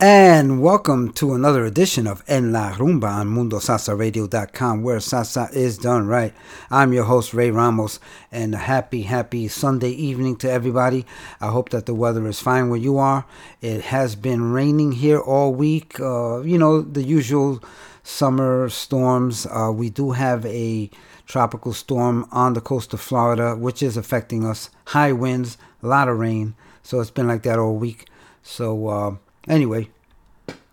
[0.00, 6.06] And welcome to another edition of En La Rumba on MundoSalsaRadio.com, where salsa is done
[6.06, 6.32] right.
[6.70, 7.98] I'm your host, Ray Ramos,
[8.30, 11.04] and a happy, happy Sunday evening to everybody.
[11.40, 13.26] I hope that the weather is fine where you are.
[13.60, 15.98] It has been raining here all week.
[15.98, 17.60] Uh, you know, the usual
[18.04, 19.46] summer storms.
[19.46, 20.90] Uh, we do have a
[21.26, 24.70] tropical storm on the coast of Florida, which is affecting us.
[24.84, 26.54] High winds, a lot of rain.
[26.84, 28.06] So it's been like that all week.
[28.44, 29.16] So, uh,
[29.48, 29.90] anyway,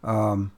[0.03, 0.51] um,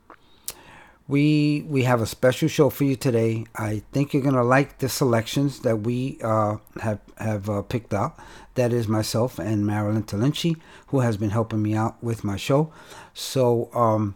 [1.08, 3.46] we we have a special show for you today.
[3.56, 8.18] I think you're gonna like the selections that we uh, have have uh, picked out.
[8.56, 12.74] That is myself and Marilyn Talinci, who has been helping me out with my show.
[13.14, 14.16] So um,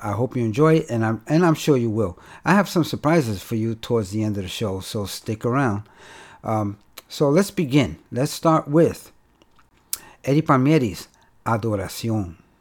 [0.00, 2.18] I hope you enjoy it, and I'm and I'm sure you will.
[2.44, 5.84] I have some surprises for you towards the end of the show, so stick around.
[6.44, 7.98] Um, so let's begin.
[8.12, 9.12] Let's start with
[10.24, 11.08] Eddie Palmieri's
[11.46, 12.36] Adoración.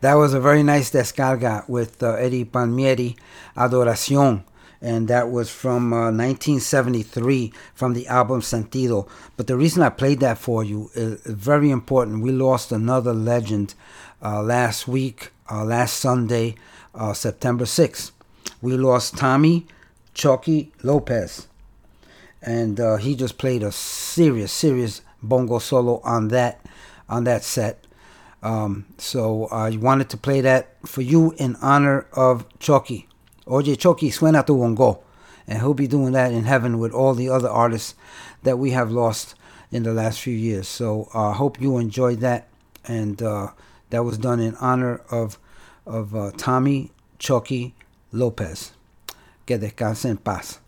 [0.00, 3.16] That was a very nice descarga with uh, Eddie Palmieri,
[3.56, 4.44] Adoración.
[4.80, 9.08] And that was from uh, 1973 from the album Sentido.
[9.36, 12.22] But the reason I played that for you is very important.
[12.22, 13.74] We lost another legend
[14.22, 16.54] uh, last week, uh, last Sunday,
[16.94, 18.12] uh, September 6th.
[18.62, 19.66] We lost Tommy
[20.14, 21.48] Chucky Lopez.
[22.40, 26.64] And uh, he just played a serious, serious bongo solo on that
[27.08, 27.84] on that set.
[28.42, 33.08] Um, so I wanted to play that for you in honor of Chucky.
[33.46, 35.00] OJ Chucky, suena tu bongo.
[35.46, 37.94] And he'll be doing that in heaven with all the other artists
[38.42, 39.34] that we have lost
[39.70, 40.68] in the last few years.
[40.68, 42.48] So I uh, hope you enjoyed that.
[42.84, 43.48] And uh,
[43.90, 45.38] that was done in honor of,
[45.86, 47.74] of uh, Tommy Chucky
[48.12, 48.72] Lopez.
[49.46, 50.60] Que descanse en paz.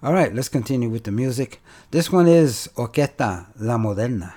[0.00, 1.60] All right, let's continue with the music.
[1.90, 4.32] This one is Orquesta La Moderna.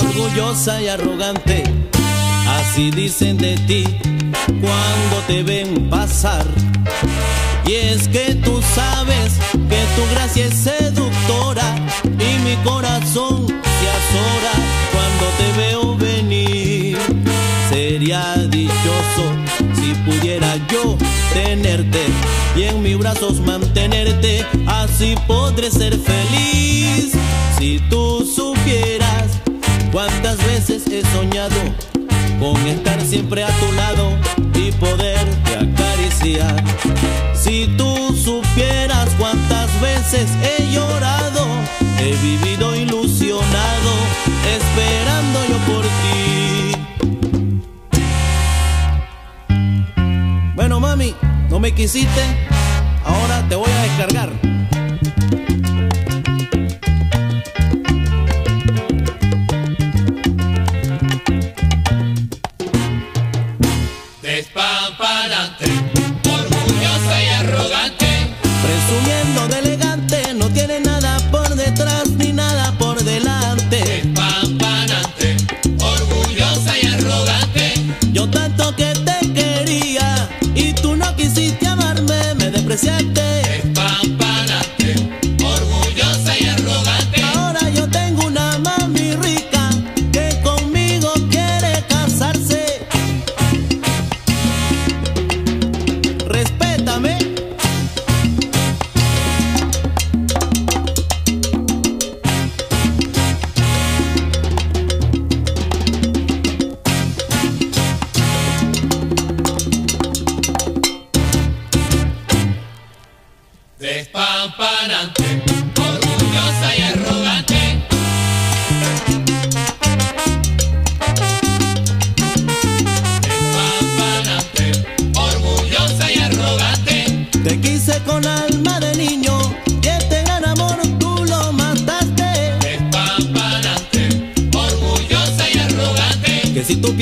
[0.00, 1.64] Orgullosa y arrogante.
[2.48, 3.84] Así dicen de ti
[4.46, 6.46] cuando te ven pasar.
[7.66, 14.54] Y es que tú sabes que tu gracia es seductora y mi corazón se azora
[14.92, 16.98] cuando te veo venir.
[17.68, 19.24] Sería dichoso
[19.74, 20.96] si pudiera yo
[21.34, 22.06] tenerte
[22.56, 27.12] y en mis brazos mantenerte, así podré ser feliz.
[27.60, 29.38] Si tú supieras
[29.92, 31.56] cuántas veces he soñado
[32.40, 34.16] con estar siempre a tu lado
[34.54, 36.64] y poderte acariciar.
[37.34, 41.46] Si tú supieras cuántas veces he llorado,
[41.98, 43.92] he vivido ilusionado,
[44.56, 46.72] esperando yo por ti.
[50.54, 51.14] Bueno, mami,
[51.50, 52.22] no me quisiste,
[53.04, 54.59] ahora te voy a descargar.
[82.80, 83.19] siente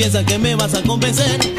[0.09, 1.58] piensas que me vas a convencer.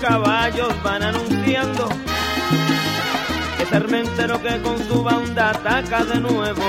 [0.00, 1.88] caballos van anunciando
[3.58, 6.64] que Sarmentero que con su banda ataca de nuevo.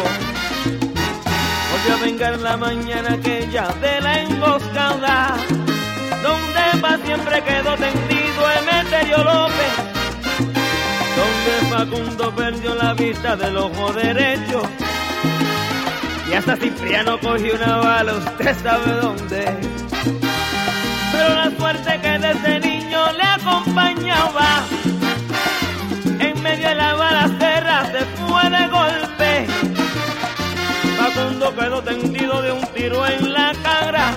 [1.71, 5.35] Volvió a vengar la mañana aquella de la emboscada,
[6.21, 9.73] donde va siempre quedó tendido Emeterio López,
[11.17, 14.61] donde Facundo perdió la vista del ojo derecho.
[16.29, 19.57] Y hasta Cipriano cogió una bala, usted sabe dónde.
[21.11, 22.70] Pero la suerte que detenía
[23.41, 24.63] acompañaba,
[26.19, 29.47] en medio de la balacera se fue de golpe.
[30.97, 34.13] Facundo quedó tendido de un tiro en la cara.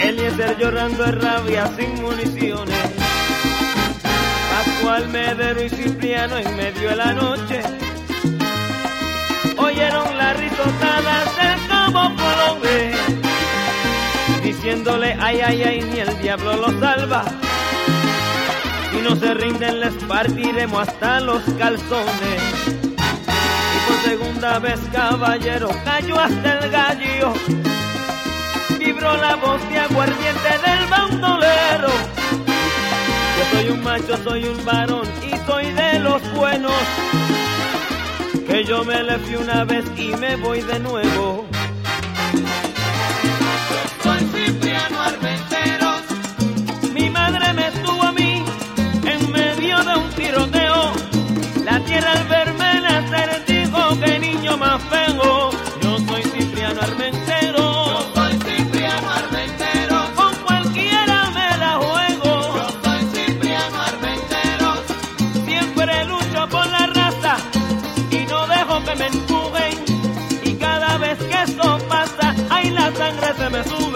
[0.00, 2.90] El amanecer llorando de rabia sin municiones.
[4.50, 7.62] Pascual Medero y Cipriano en medio de la noche
[9.56, 12.92] oyeron la risotada del cabo Colombe,
[14.42, 17.24] diciéndole ay ay ay ni el diablo lo salva.
[19.08, 22.42] No se rinden les partiremos hasta los calzones.
[22.66, 27.34] Y por segunda vez caballero cayó hasta el gallo
[28.86, 31.88] vibró la voz de aguardiente del bandolero.
[33.36, 36.72] Yo soy un macho, soy un varón y soy de los buenos.
[38.46, 41.46] Que yo me le fui una vez y me voy de nuevo.
[44.04, 45.85] Soy Cipriano Armentero,
[52.16, 55.50] al verme nacer dijo que niño más feo.
[55.82, 57.64] Yo soy Cipriano Armentero.
[58.14, 62.32] soy Cipriano Armentero, Con cualquiera me la juego.
[62.84, 64.68] soy Cipriano Armentero,
[65.46, 67.36] Siempre lucho por la raza
[68.10, 69.74] y no dejo que me empujen.
[70.44, 73.95] Y cada vez que eso pasa, ay la sangre se me sube.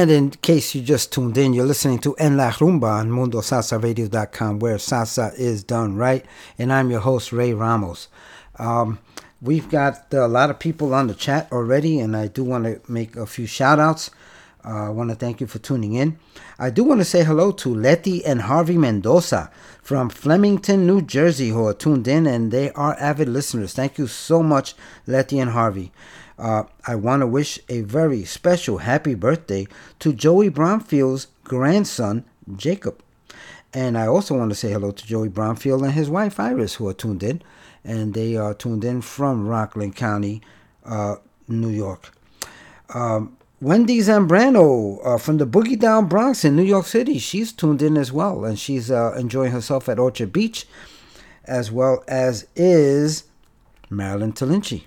[0.00, 4.58] And in case you just tuned in, you're listening to En La Rumba on MundoSalsaRadio.com,
[4.58, 6.24] where salsa is done right.
[6.58, 8.08] And I'm your host, Ray Ramos.
[8.58, 8.98] Um,
[9.42, 12.80] we've got a lot of people on the chat already, and I do want to
[12.90, 14.10] make a few shout outs.
[14.64, 16.18] Uh, I want to thank you for tuning in.
[16.58, 19.50] I do want to say hello to Letty and Harvey Mendoza
[19.82, 23.74] from Flemington, New Jersey, who are tuned in, and they are avid listeners.
[23.74, 24.72] Thank you so much,
[25.06, 25.92] Letty and Harvey.
[26.40, 29.66] Uh, I want to wish a very special happy birthday
[29.98, 32.24] to Joey Bromfield's grandson,
[32.56, 33.02] Jacob.
[33.74, 36.88] And I also want to say hello to Joey Bromfield and his wife, Iris, who
[36.88, 37.42] are tuned in.
[37.84, 40.40] And they are tuned in from Rockland County,
[40.84, 42.10] uh, New York.
[42.94, 47.18] Um, Wendy Zambrano uh, from the Boogie Down Bronx in New York City.
[47.18, 50.66] She's tuned in as well, and she's uh, enjoying herself at Orchard Beach,
[51.44, 53.24] as well as is
[53.90, 54.84] Marilyn Talinchi.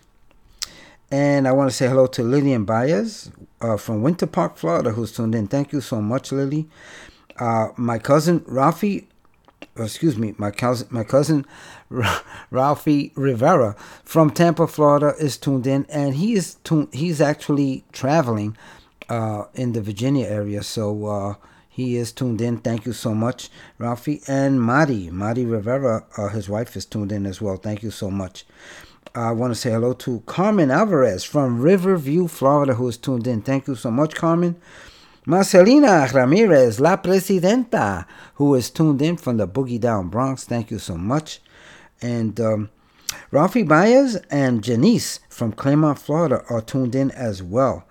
[1.13, 3.29] And I want to say hello to Lillian Baez
[3.61, 5.45] uh, from Winter Park, Florida, who's tuned in.
[5.45, 6.67] Thank you so much, Lily.
[7.39, 9.05] Uh, my cousin Rafi,
[9.77, 11.45] excuse me, my cousin, my cousin
[12.49, 16.91] Ralphie Rivera from Tampa, Florida, is tuned in, and he is tuned.
[16.91, 18.57] He's actually traveling
[19.07, 21.35] uh, in the Virginia area, so uh,
[21.69, 22.57] he is tuned in.
[22.57, 25.11] Thank you so much, Ralphie and Mari.
[25.11, 27.57] Mari Rivera, uh, his wife, is tuned in as well.
[27.57, 28.45] Thank you so much.
[29.15, 33.43] I want to say hello to Carmen Alvarez from Riverview, Florida, who is tuned in.
[33.43, 34.55] Thank you so much, Carmen.
[35.27, 40.45] Marcelina Ramirez, La Presidenta, who is tuned in from the Boogie Down Bronx.
[40.45, 41.41] Thank you so much.
[42.01, 42.71] And um,
[43.31, 47.85] Rafi Baez and Janice from Clermont, Florida are tuned in as well.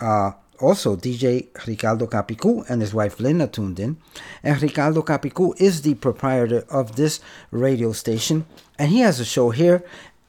[0.00, 3.98] Uh, also, DJ Ricardo Capicu and his wife are tuned in.
[4.42, 8.46] And Ricardo Capicu is the proprietor of this radio station.
[8.78, 9.84] And he has a show here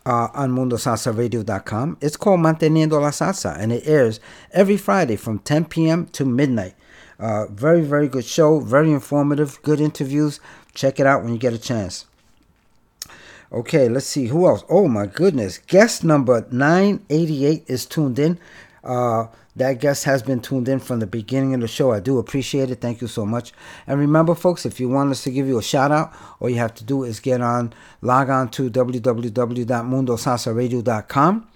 [0.08, 1.98] uh, on MundoSalsaRadio.com.
[2.00, 4.22] It's called Manteniendo la Salsa, and it airs
[4.54, 6.06] every Friday from 10 p.m.
[6.08, 6.76] to midnight.
[7.20, 10.40] Uh, very, very good show, very informative, good interviews.
[10.74, 12.06] Check it out when you get a chance.
[13.52, 14.64] Okay, let's see who else.
[14.70, 18.40] Oh my goodness, guest number 988 is tuned in.
[18.86, 21.92] Uh, that guest has been tuned in from the beginning of the show.
[21.92, 22.80] I do appreciate it.
[22.80, 23.54] Thank you so much.
[23.88, 26.58] And remember, folks, if you want us to give you a shout out, all you
[26.58, 31.48] have to do is get on, log on to www.mundosalsaradio.com,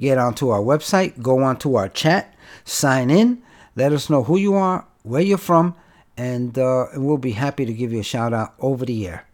[0.00, 3.42] get onto our website, go onto our chat, sign in,
[3.76, 5.74] let us know who you are, where you're from,
[6.16, 9.26] and, uh, and we'll be happy to give you a shout out over the air.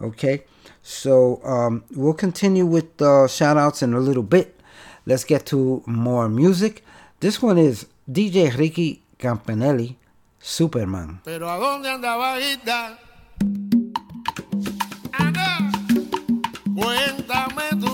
[0.00, 0.44] Okay,
[0.82, 4.60] so um, we'll continue with uh, shout outs in a little bit.
[5.04, 6.84] Let's get to more music.
[7.22, 9.94] This one is DJ Ricky Campanelli,
[10.40, 11.20] Superman.
[11.22, 12.34] Pero ¿a dónde andaba
[16.74, 17.91] cuéntame tu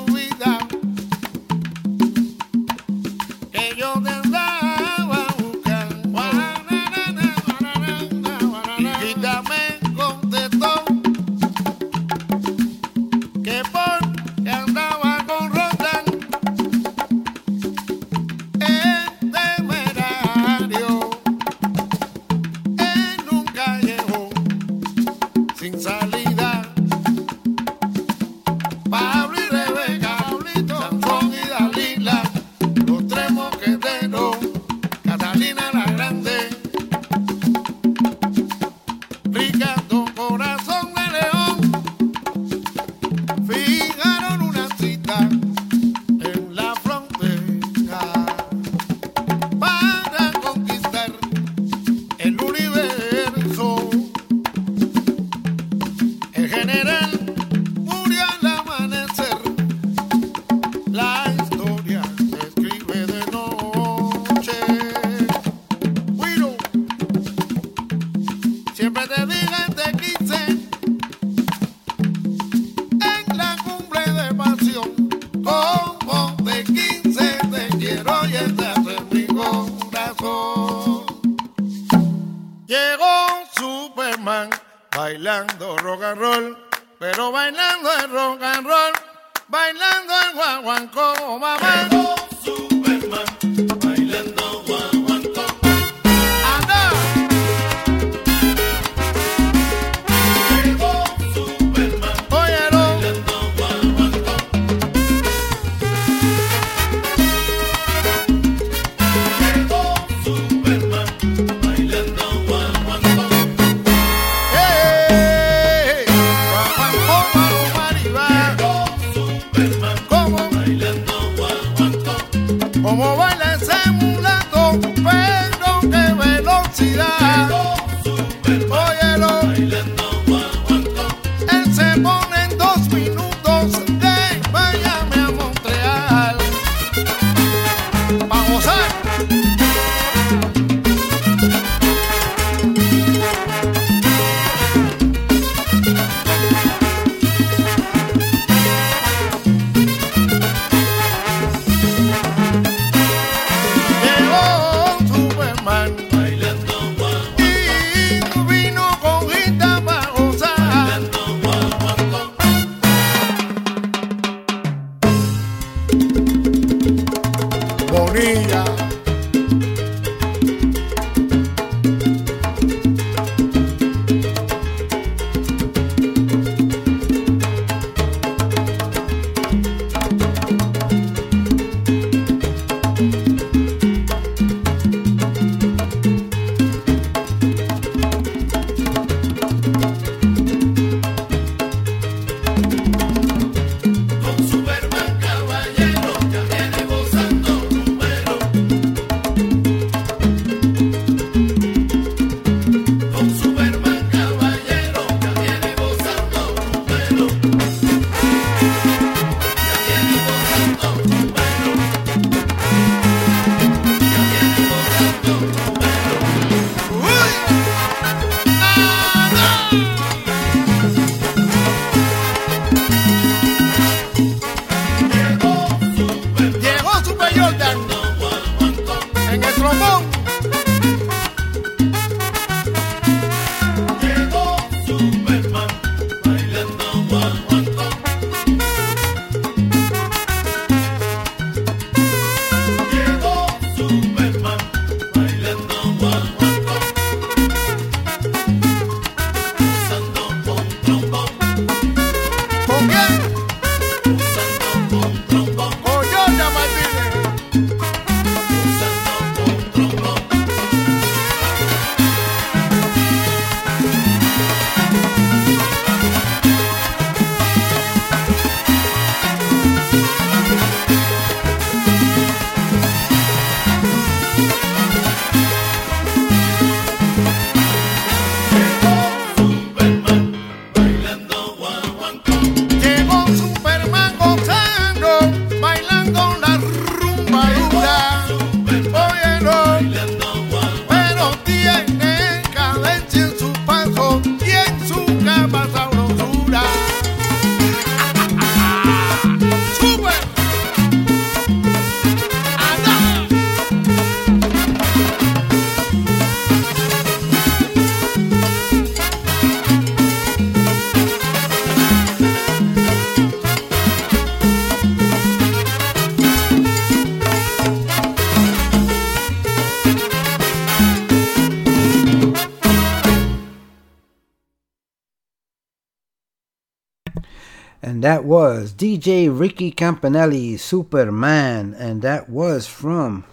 [328.79, 331.75] DJ Ricky Campanelli, Superman.
[331.77, 333.25] And that was from,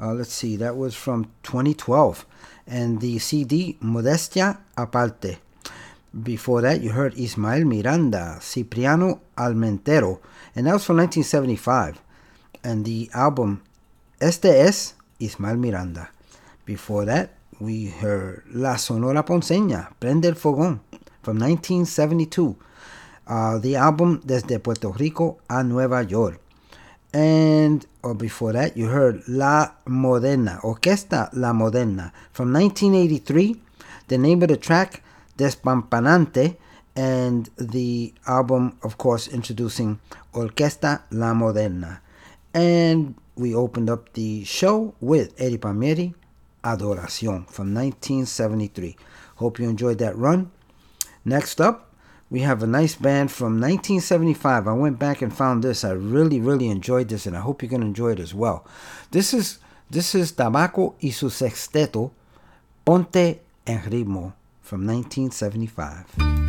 [0.00, 2.26] uh, let's see, that was from 2012.
[2.66, 5.38] And the CD, Modestia Aparte.
[6.20, 10.18] Before that, you heard Ismael Miranda, Cipriano Armentero.
[10.56, 12.02] And that was from 1975.
[12.64, 13.62] And the album,
[14.20, 16.10] Este es Ismael Miranda.
[16.64, 20.80] Before that, we heard La Sonora Ponceña, Prende el Fogón,
[21.22, 22.56] from 1972.
[23.32, 26.38] Uh, the album Desde Puerto Rico a Nueva York.
[27.14, 33.56] And or before that, you heard La Moderna, Orquesta La Moderna, from 1983.
[34.08, 35.02] The name of the track,
[35.38, 36.58] Despampanante,
[36.94, 39.98] and the album, of course, introducing
[40.34, 42.00] Orquesta La Moderna.
[42.52, 46.12] And we opened up the show with Eddie Palmieri,
[46.62, 48.94] Adoración from 1973.
[49.36, 50.50] Hope you enjoyed that run.
[51.24, 51.91] Next up,
[52.32, 54.66] we have a nice band from 1975.
[54.66, 55.84] I went back and found this.
[55.84, 58.66] I really, really enjoyed this, and I hope you're gonna enjoy it as well.
[59.10, 59.58] This is
[59.90, 62.10] this is Tabaco y su sexteto,
[62.86, 66.41] Ponte en ritmo from 1975.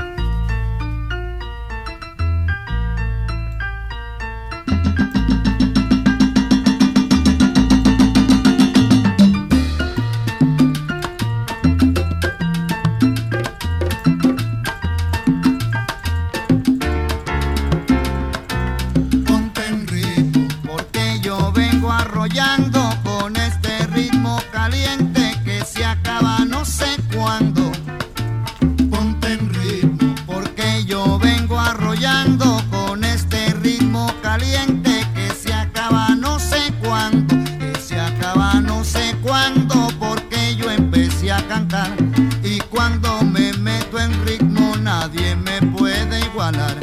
[42.44, 46.76] Y cuando me meto en ritmo nadie me puede igualar.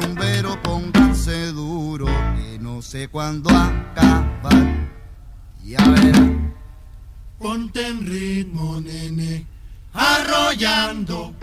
[0.00, 4.90] Rumbero, pónganse duro, que no sé cuándo acabar.
[5.64, 6.54] Ya verán.
[7.38, 9.46] Ponte en ritmo, nene,
[9.94, 11.34] arrollando.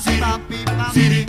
[0.00, 0.22] Siri,
[0.92, 1.26] Siri,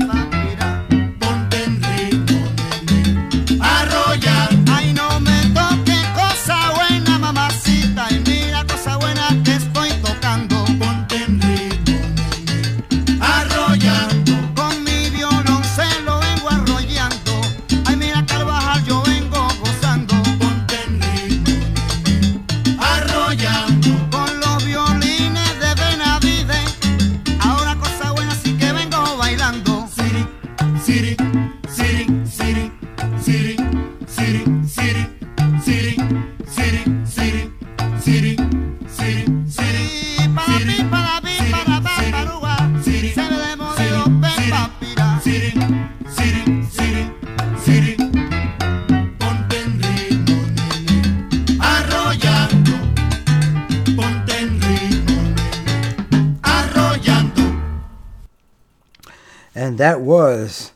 [59.80, 60.74] that was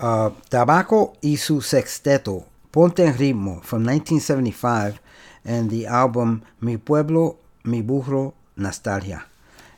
[0.00, 5.00] uh, Tabaco y su Sexteto, Ponte en Ritmo, from 1975,
[5.44, 9.24] and the album Mi Pueblo, Mi Burro, Nostalgia.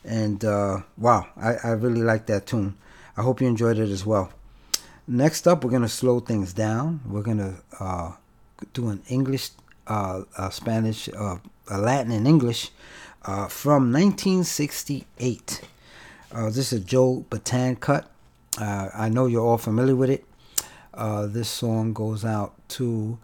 [0.05, 2.75] And uh, wow, I, I really like that tune.
[3.15, 4.33] I hope you enjoyed it as well.
[5.07, 7.03] Next up, we're going to slow things down.
[7.07, 8.13] We're going to uh,
[8.73, 9.51] do an English,
[9.87, 11.37] uh, uh, Spanish, uh,
[11.71, 12.71] Latin and English
[13.27, 15.61] uh, from 1968.
[16.33, 18.09] Uh, this is a Joe Bataan cut.
[18.59, 20.25] Uh, I know you're all familiar with it.
[20.95, 23.19] Uh, this song goes out to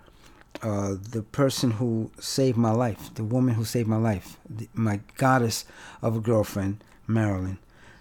[0.62, 5.00] uh, the person who saved my life, the woman who saved my life, the, my
[5.16, 5.64] goddess
[6.02, 7.58] of a girlfriend, Marilyn.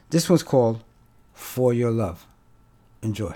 [0.09, 0.83] This one's called
[1.33, 2.25] For Your Love.
[3.01, 3.35] Enjoy.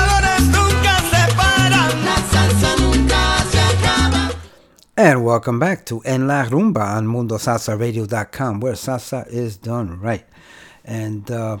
[5.03, 10.23] And welcome back to En La Rumba on MundoSalsaRadio.com, where salsa is done right.
[10.85, 11.57] And uh,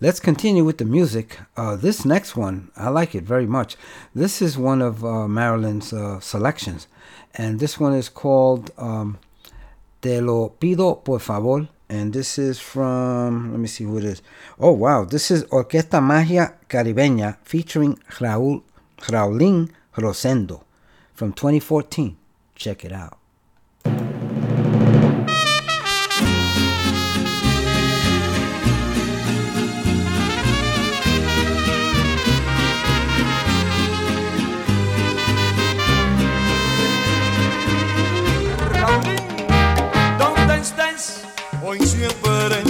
[0.00, 1.38] let's continue with the music.
[1.56, 3.76] Uh, this next one, I like it very much.
[4.12, 6.88] This is one of uh, Marilyn's uh, selections.
[7.32, 9.20] And this one is called um,
[10.02, 11.68] Te lo pido por favor.
[11.88, 14.20] And this is from, let me see who it is.
[14.58, 15.04] Oh, wow.
[15.04, 18.64] This is Orquesta Magia Caribeña featuring Raúl,
[19.02, 20.64] Raulín Rosendo
[21.14, 22.16] from 2014.
[22.60, 23.16] Check it out.
[41.62, 42.69] Hoy siempre.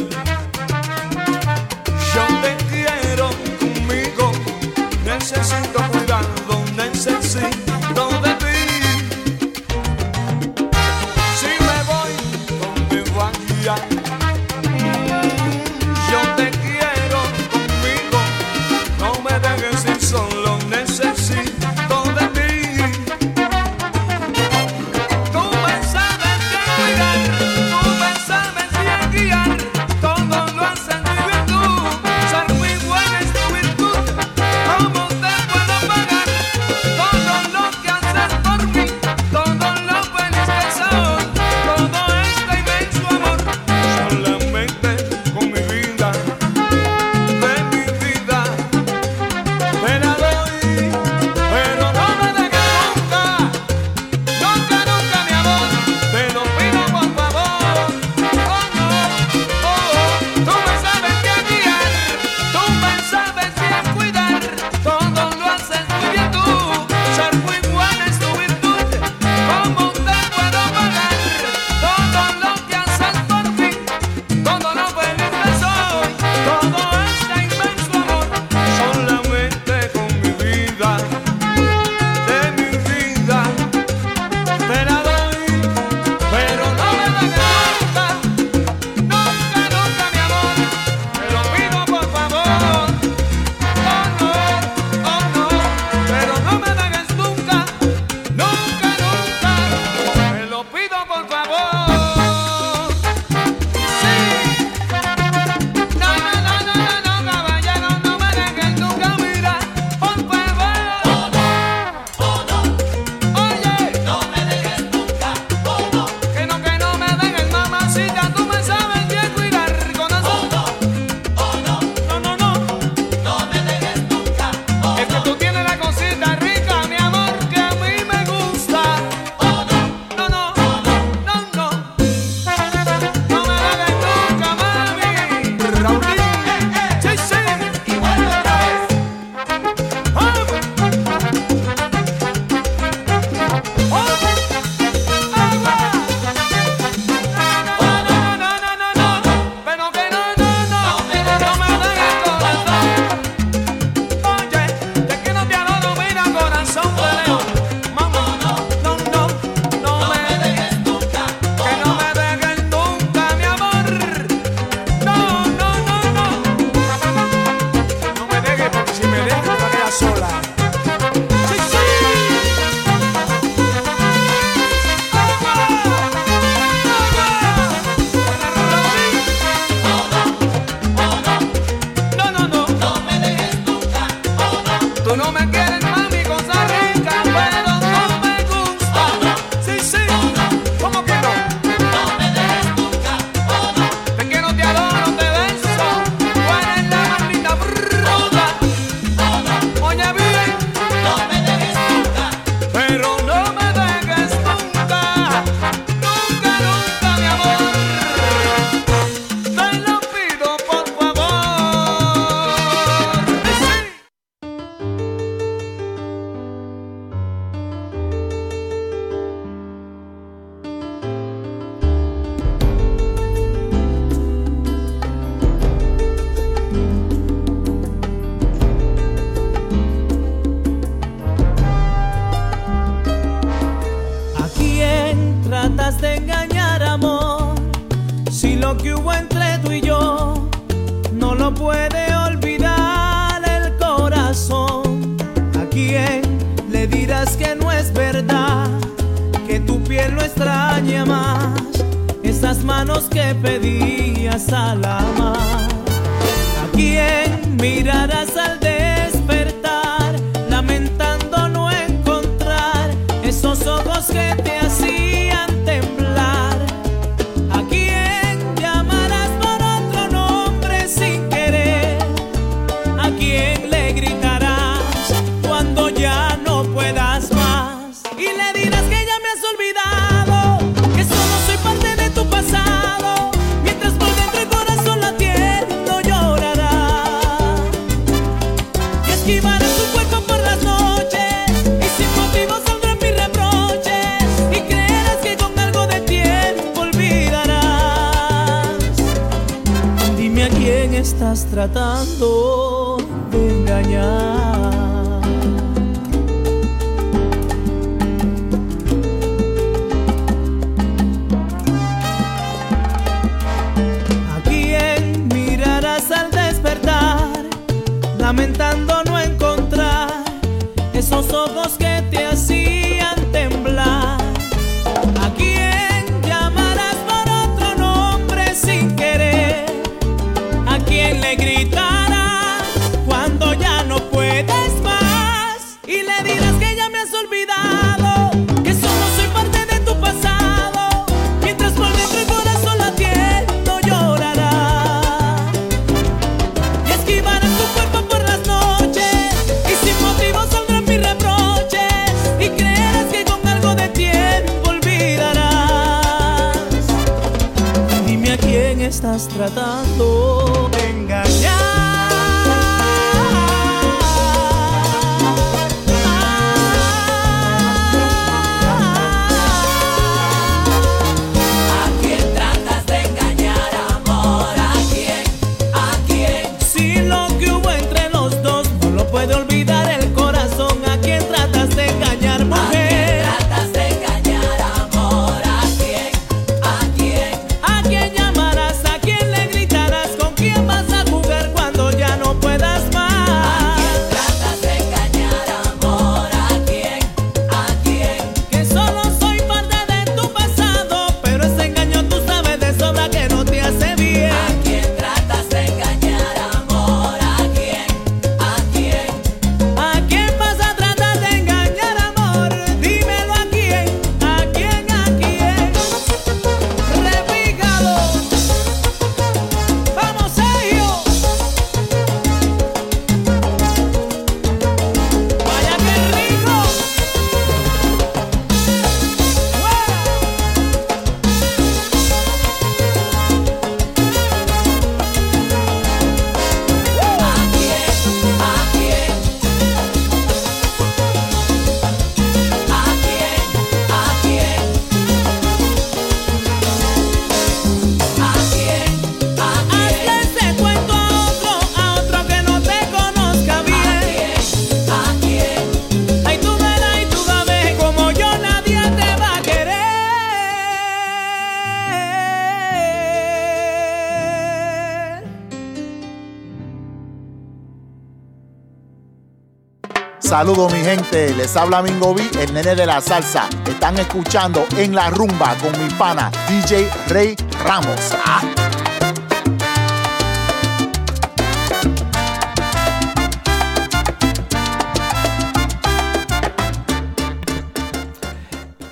[471.41, 473.49] Les habla Mingo B, el nene de la salsa.
[473.67, 477.35] Están escuchando en la rumba con mi pana DJ Rey
[477.65, 478.15] Ramos.
[478.27, 478.43] Ah.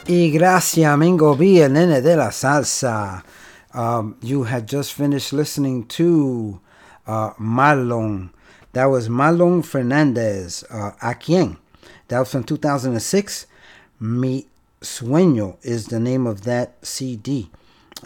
[0.06, 3.24] Y gracias, Mingo B, el nene de la salsa.
[3.74, 6.60] Um, you had just finished listening to
[7.06, 8.30] uh, Marlon.
[8.72, 10.64] That was Marlon Fernandez.
[10.70, 11.58] Uh, ¿A quién?
[12.08, 13.46] That was from 2006.
[14.00, 14.46] Mi
[14.80, 17.50] Sueño is the name of that CD.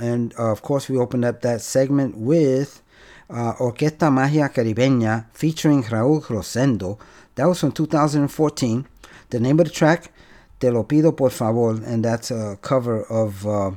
[0.00, 2.82] And uh, of course, we opened up that segment with
[3.30, 6.98] uh, Orquesta Magia Caribeña featuring Raúl Rosendo.
[7.34, 8.86] That was from 2014.
[9.30, 10.12] The name of the track,
[10.60, 13.72] Te lo pido por favor, and that's a cover of uh,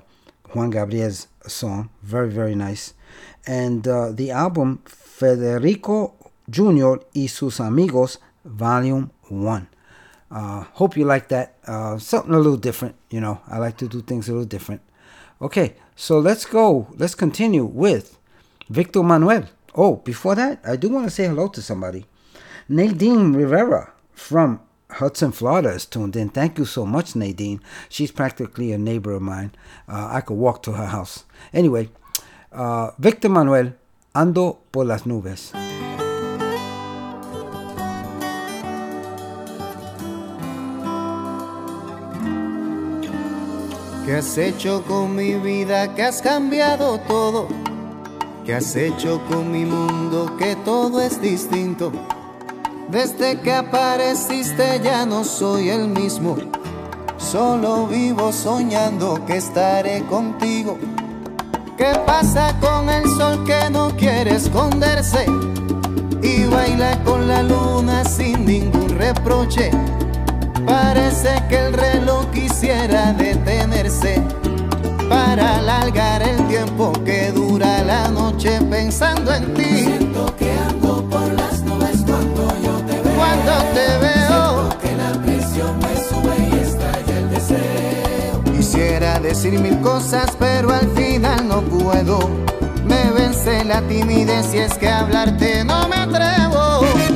[0.53, 1.89] Juan Gabriel's song.
[2.03, 2.93] Very, very nice.
[3.47, 6.13] And uh, the album, Federico
[6.49, 6.97] Jr.
[7.15, 9.67] y sus amigos, Volume 1.
[10.35, 11.55] Uh, hope you like that.
[11.65, 13.39] Uh, something a little different, you know.
[13.47, 14.81] I like to do things a little different.
[15.41, 16.87] Okay, so let's go.
[16.97, 18.19] Let's continue with
[18.69, 19.45] Victor Manuel.
[19.75, 22.05] Oh, before that, I do want to say hello to somebody.
[22.67, 24.59] Nadine Rivera from
[24.89, 26.27] Hudson, Florida is tuned in.
[26.27, 27.61] Thank you so much, Nadine.
[27.87, 29.51] She's practically a neighbor of mine.
[29.87, 31.23] Uh, I could walk to her house.
[31.53, 31.89] Anyway,
[32.51, 33.73] uh, Victor Manuel,
[34.13, 35.53] ando por las nubes.
[44.05, 45.95] ¿Qué has hecho con mi vida?
[45.95, 47.47] Que has cambiado todo.
[48.45, 50.37] ¿Qué has hecho con mi mundo?
[50.37, 51.91] Que todo es distinto.
[52.87, 56.37] Desde que apareciste ya no soy el mismo.
[57.17, 60.77] Solo vivo soñando que estaré contigo.
[61.75, 65.25] ¿Qué pasa con el sol que no quiere esconderse?
[66.21, 69.71] Y baila con la luna sin ningún reproche.
[70.75, 74.21] Parece que el reloj quisiera detenerse
[75.07, 79.63] para alargar el tiempo que dura la noche pensando en ti.
[79.63, 83.15] Siento que ando por las nubes cuando yo te veo.
[83.15, 84.69] Cuando te veo.
[84.69, 88.43] Siento que la presión me sube y estalla el deseo.
[88.57, 92.19] Quisiera decir mil cosas, pero al final no puedo.
[92.83, 97.14] Me vence la timidez y es que hablarte no me atrevo.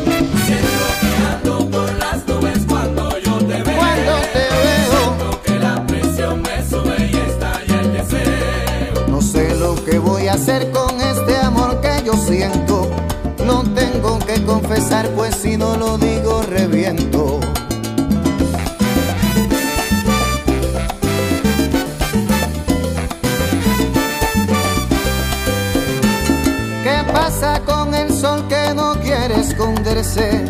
[14.33, 17.39] que confesar, pues si no lo digo reviento.
[26.83, 30.45] ¿Qué pasa con el sol que no quiere esconderse?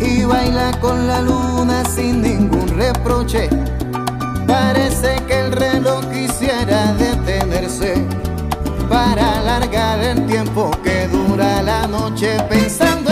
[0.00, 3.50] Y baila con la luna sin ningún reproche.
[4.46, 7.94] Parece que el reloj quisiera detenerse
[8.88, 13.03] para alargar el tiempo que dura dura la noche pensando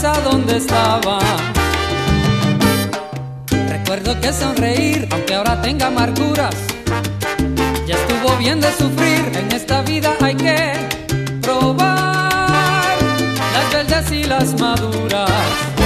[0.00, 1.18] casa donde estaba.
[3.68, 6.54] Recuerdo que sonreír, aunque ahora tenga amarguras,
[7.86, 9.30] ya estuvo bien de sufrir.
[9.34, 10.72] En esta vida hay que
[11.42, 12.96] probar
[13.52, 15.79] las verdes y las maduras.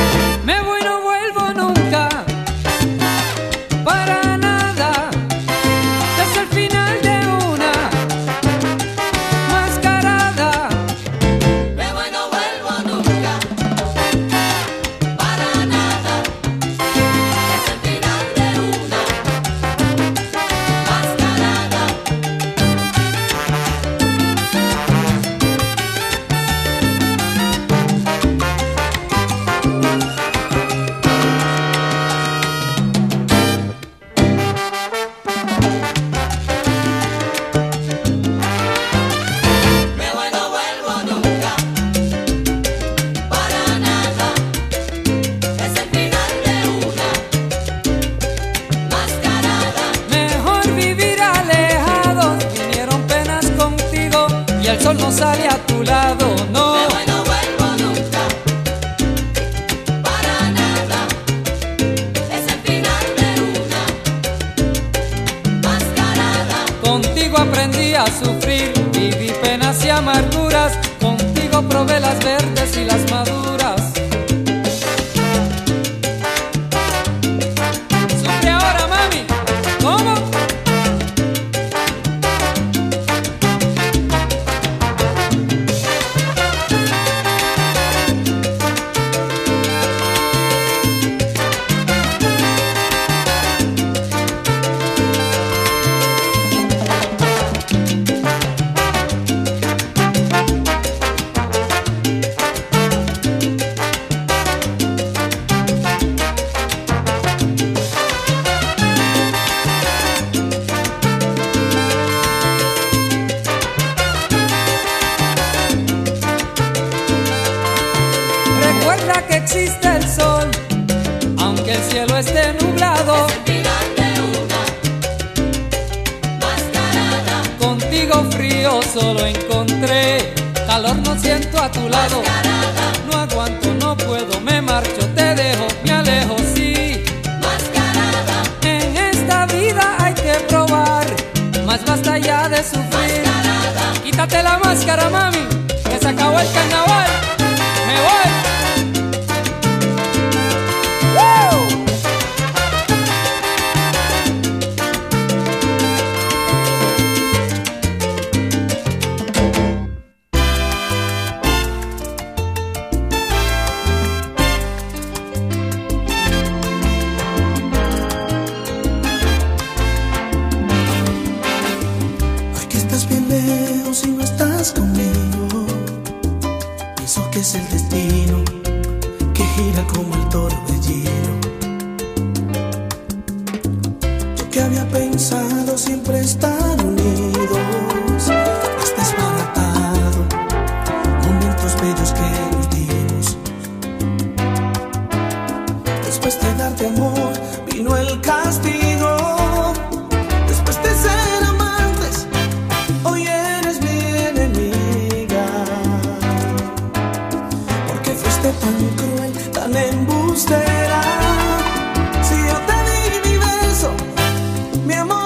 [214.84, 215.23] Minha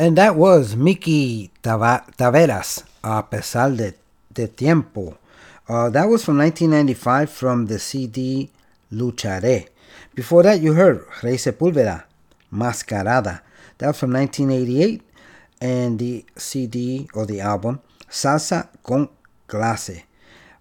[0.00, 3.92] And that was Mickey Taveras, A Pesar de,
[4.32, 5.18] de Tiempo.
[5.68, 8.48] Uh, that was from 1995 from the CD
[8.90, 9.68] Lucharé.
[10.14, 12.04] Before that, you heard Rey Sepúlveda,
[12.50, 13.42] Mascarada.
[13.76, 15.02] That was from 1988
[15.60, 19.06] and the CD or the album Salsa con
[19.46, 20.04] Clase.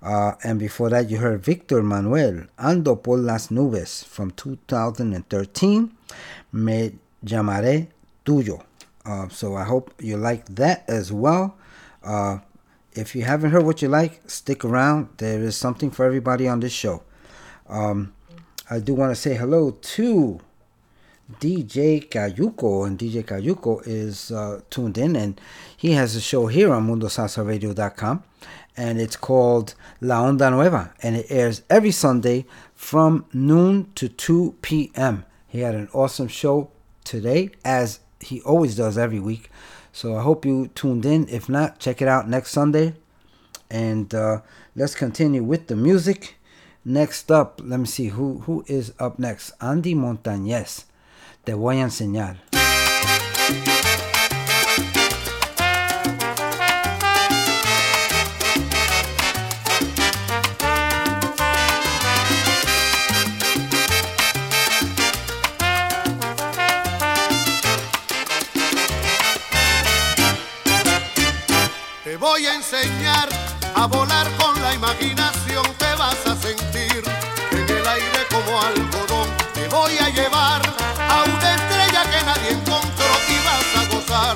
[0.03, 5.91] Uh, and before that, you heard Victor Manuelle, Ando por las nubes from 2013.
[6.51, 6.91] Me
[7.23, 7.87] llamaré
[8.25, 8.63] tuyo.
[9.05, 11.57] Uh, so I hope you like that as well.
[12.03, 12.39] Uh,
[12.93, 15.09] if you haven't heard what you like, stick around.
[15.17, 17.03] There is something for everybody on this show.
[17.67, 18.13] Um,
[18.69, 20.39] I do want to say hello to
[21.39, 25.39] DJ Cayuco, and DJ Cayuco is uh, tuned in, and
[25.77, 28.23] he has a show here on MundoSalsaRadio.com,
[28.75, 34.55] and it's called La Onda Nueva, and it airs every Sunday from noon to 2
[34.61, 35.25] p.m.
[35.47, 36.71] He had an awesome show
[37.03, 39.49] today, as he always does every week.
[39.91, 41.27] So I hope you tuned in.
[41.29, 42.93] If not, check it out next Sunday.
[43.69, 44.41] And uh,
[44.75, 46.35] let's continue with the music.
[46.85, 49.51] Next up, let me see who who is up next.
[49.61, 50.85] Andy Montañez.
[51.45, 52.58] Te voy a enseñar.
[73.75, 77.01] A volar con la imaginación, te vas a sentir
[77.51, 79.29] en el aire como algodón.
[79.53, 80.61] Te voy a llevar
[81.09, 84.35] a una estrella que nadie encontró y vas a gozar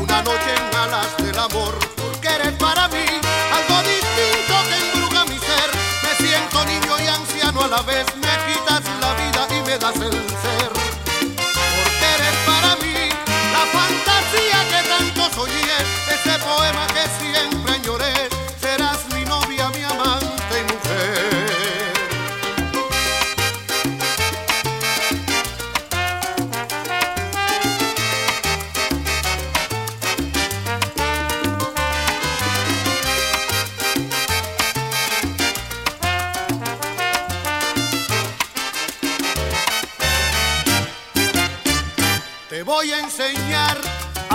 [0.00, 3.04] una noche en alas del amor, porque eres para mí
[3.58, 5.70] algo distinto que embruja mi ser.
[6.04, 9.96] Me siento niño y anciano a la vez, me quitas la vida y me das
[9.96, 10.31] el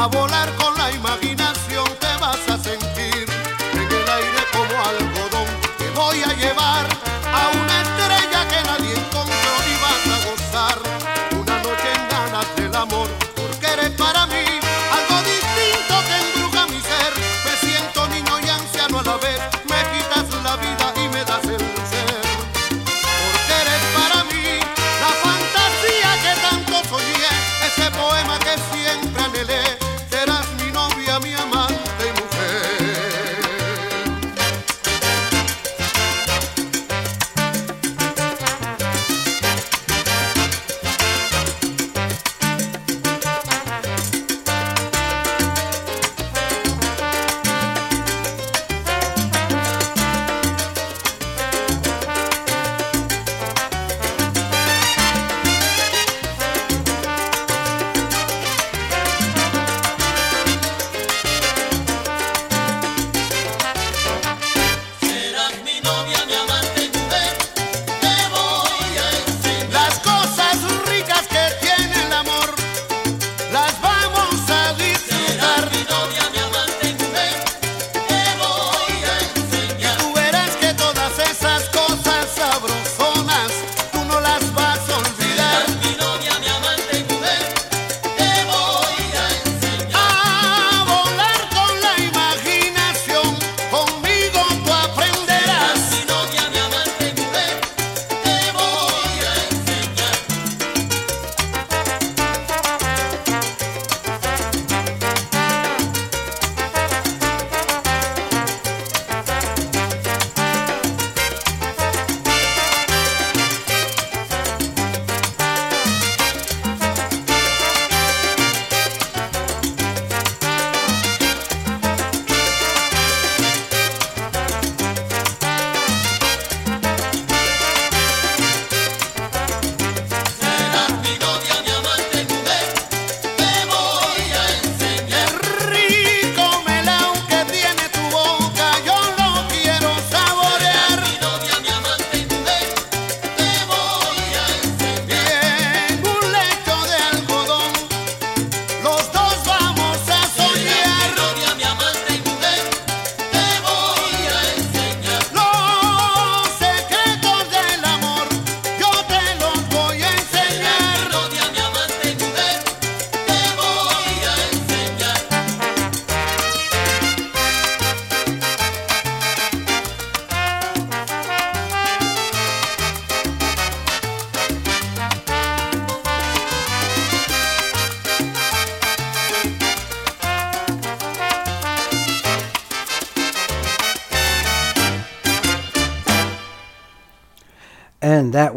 [0.10, 0.57] volar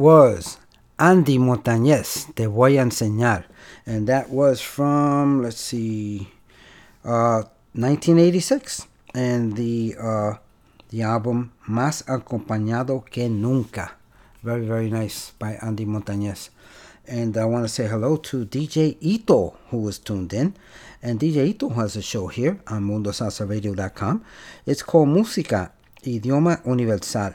[0.01, 0.57] was
[0.98, 3.44] Andy Montañez, Te Voy a Enseñar.
[3.84, 6.26] And that was from, let's see,
[7.05, 7.44] uh,
[7.74, 8.86] 1986.
[9.14, 10.34] And the, uh,
[10.88, 13.92] the album Más Acompañado que Nunca.
[14.42, 16.48] Very, very nice by Andy Montañez.
[17.07, 20.55] And I want to say hello to DJ Ito, who was tuned in.
[21.03, 24.24] And DJ Ito has a show here on mundosalsaradio.com.
[24.64, 25.72] It's called Música,
[26.03, 27.34] Idioma Universal.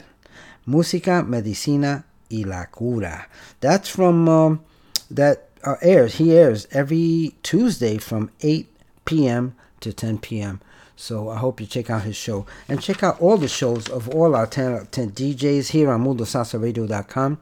[0.68, 3.28] Música, Medicina y la Cura.
[3.62, 4.64] That's from, um,
[5.10, 8.68] that uh, airs, he airs every Tuesday from 8
[9.06, 9.56] p.m.
[9.82, 10.62] to 10 p.m.
[10.96, 14.10] So I hope you check out his show and check out all the shows of
[14.10, 17.40] all our 10, 10 DJs here on MundoSalsaRadio.com.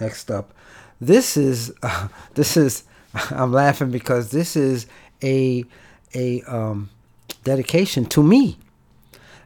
[0.00, 0.52] next up,
[1.00, 2.84] this is uh, this is
[3.30, 4.86] I'm laughing because this is
[5.22, 5.64] a
[6.14, 6.90] a um,
[7.44, 8.58] dedication to me.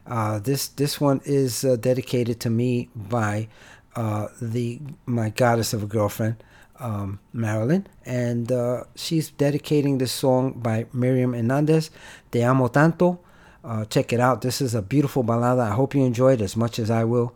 [0.05, 3.47] Uh, this this one is uh, dedicated to me by
[3.95, 6.41] uh, the my goddess of a girlfriend,
[6.79, 11.91] um, Marilyn, and uh, she's dedicating this song by Myriam Hernandez,
[12.31, 13.19] "Te amo tanto."
[13.63, 14.41] Uh, check it out.
[14.41, 15.69] This is a beautiful balada.
[15.69, 17.33] I hope you enjoy it as much as I will.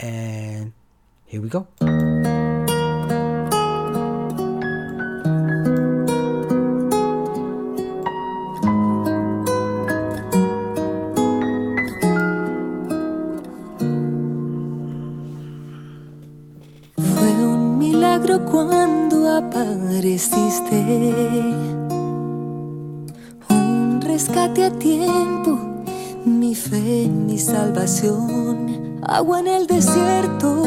[0.00, 0.72] And
[1.26, 1.66] here we go.
[24.74, 25.58] Tiempo,
[26.24, 29.00] mi fe, mi salvación.
[29.02, 30.62] Agua en el desierto,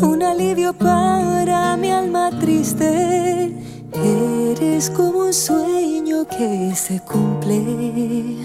[0.00, 3.52] un alivio para mi alma triste.
[3.92, 8.36] Eres como un sueño que se cumple.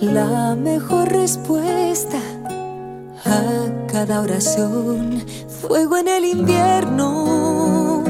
[0.00, 2.18] La mejor respuesta
[3.24, 5.22] a cada oración,
[5.60, 8.04] fuego en el invierno,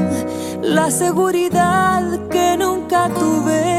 [0.61, 3.74] la seguridad que nunca tuve.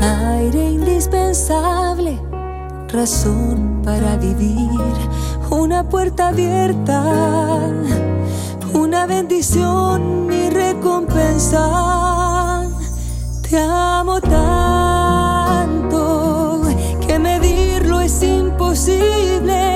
[0.00, 2.20] Aire indispensable
[2.88, 4.70] razón para vivir,
[5.50, 7.02] una puerta abierta,
[8.72, 11.62] una bendición y recompensa.
[13.48, 15.82] Te amo tanto
[17.06, 19.75] que medirlo es imposible,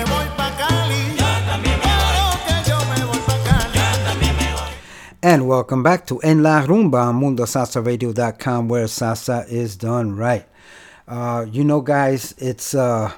[5.23, 10.47] And welcome back to En La Rumba on MundoSalsaRadio.com where salsa is done right.
[11.07, 13.11] Uh, you know, guys, it's, uh,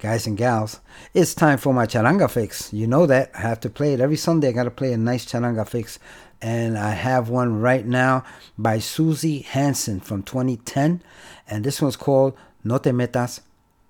[0.00, 0.80] guys and gals,
[1.14, 2.72] it's time for my charanga fix.
[2.72, 3.30] You know that.
[3.36, 4.48] I have to play it every Sunday.
[4.48, 6.00] I got to play a nice charanga fix.
[6.42, 8.24] And I have one right now
[8.58, 11.04] by Susie Hansen from 2010.
[11.46, 13.42] And this one's called No Te Metas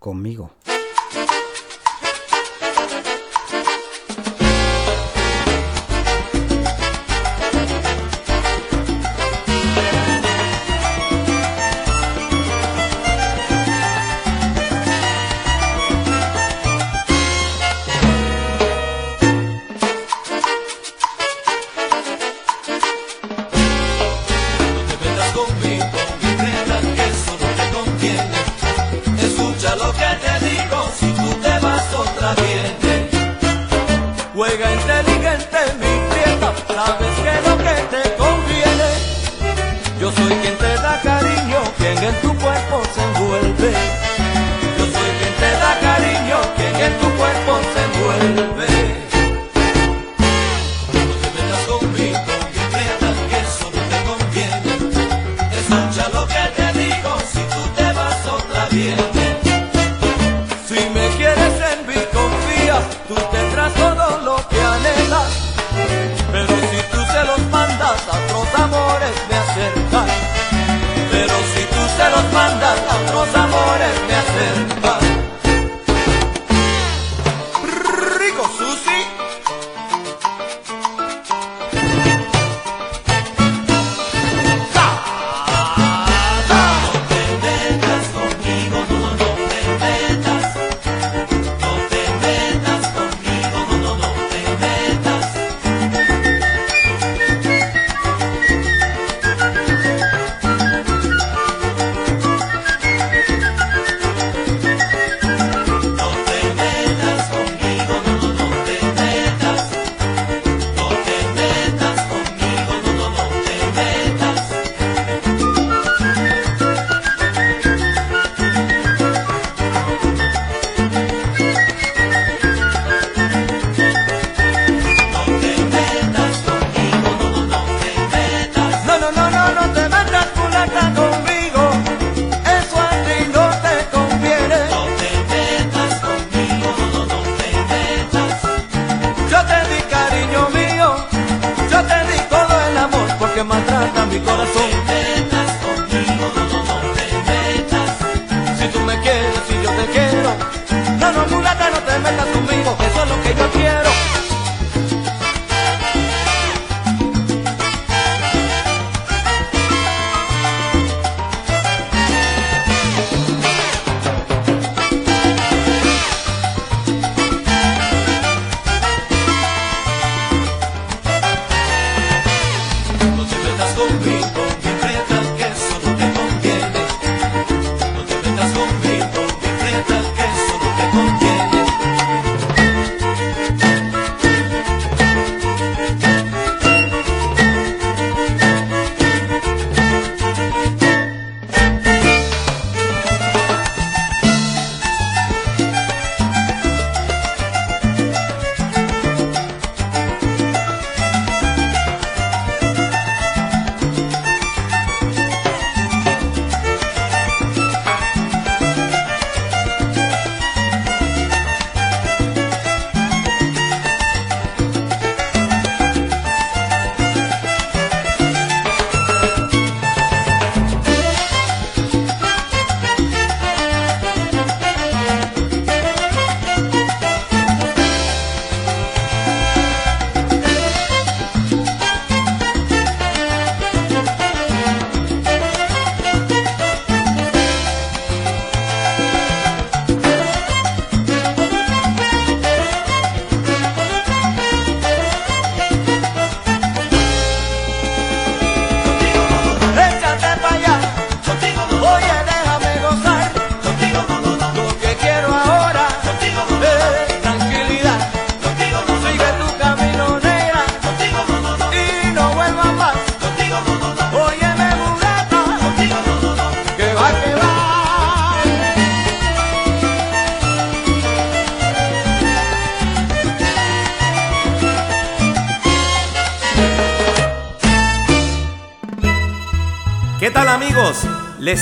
[0.03, 0.51] Conmigo.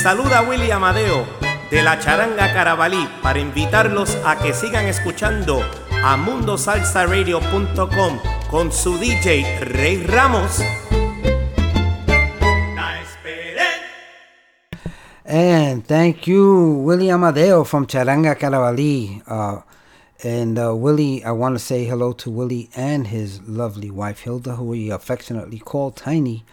[0.02, 1.24] Saluda Willy Amadeo
[1.70, 5.62] de la Charanga Carabalí para invitarlos a que sigan escuchando
[6.04, 8.18] a mundosalsaradio.com
[8.50, 10.60] con su DJ Rey Ramos.
[15.24, 19.22] And thank you, Willie Amadeo from Charanga Carabalí.
[19.28, 19.60] Uh,
[20.24, 24.56] and uh, Willie, I want to say hello to Willie and his lovely wife Hilda,
[24.56, 26.44] who we affectionately call Tiny.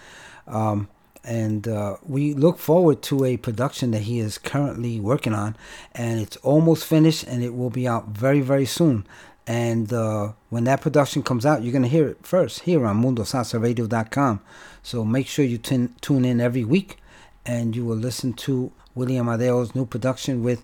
[0.48, 0.88] Um,
[1.24, 5.56] and uh, we look forward to a production that he is currently working on,
[5.94, 9.06] and it's almost finished, and it will be out very, very soon.
[9.46, 14.42] And uh, when that production comes out, you're gonna hear it first here on MundoSalsaRadio.com.
[14.84, 16.98] So make sure you tune tune in every week,
[17.46, 20.64] and you will listen to Willie Amadeo's new production with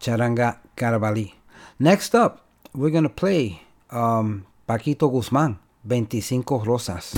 [0.00, 1.32] Charanga Carabali.
[1.78, 2.44] Next up,
[2.74, 5.58] we're gonna play um, Paquito Guzman,
[5.88, 7.14] 25 Rosas.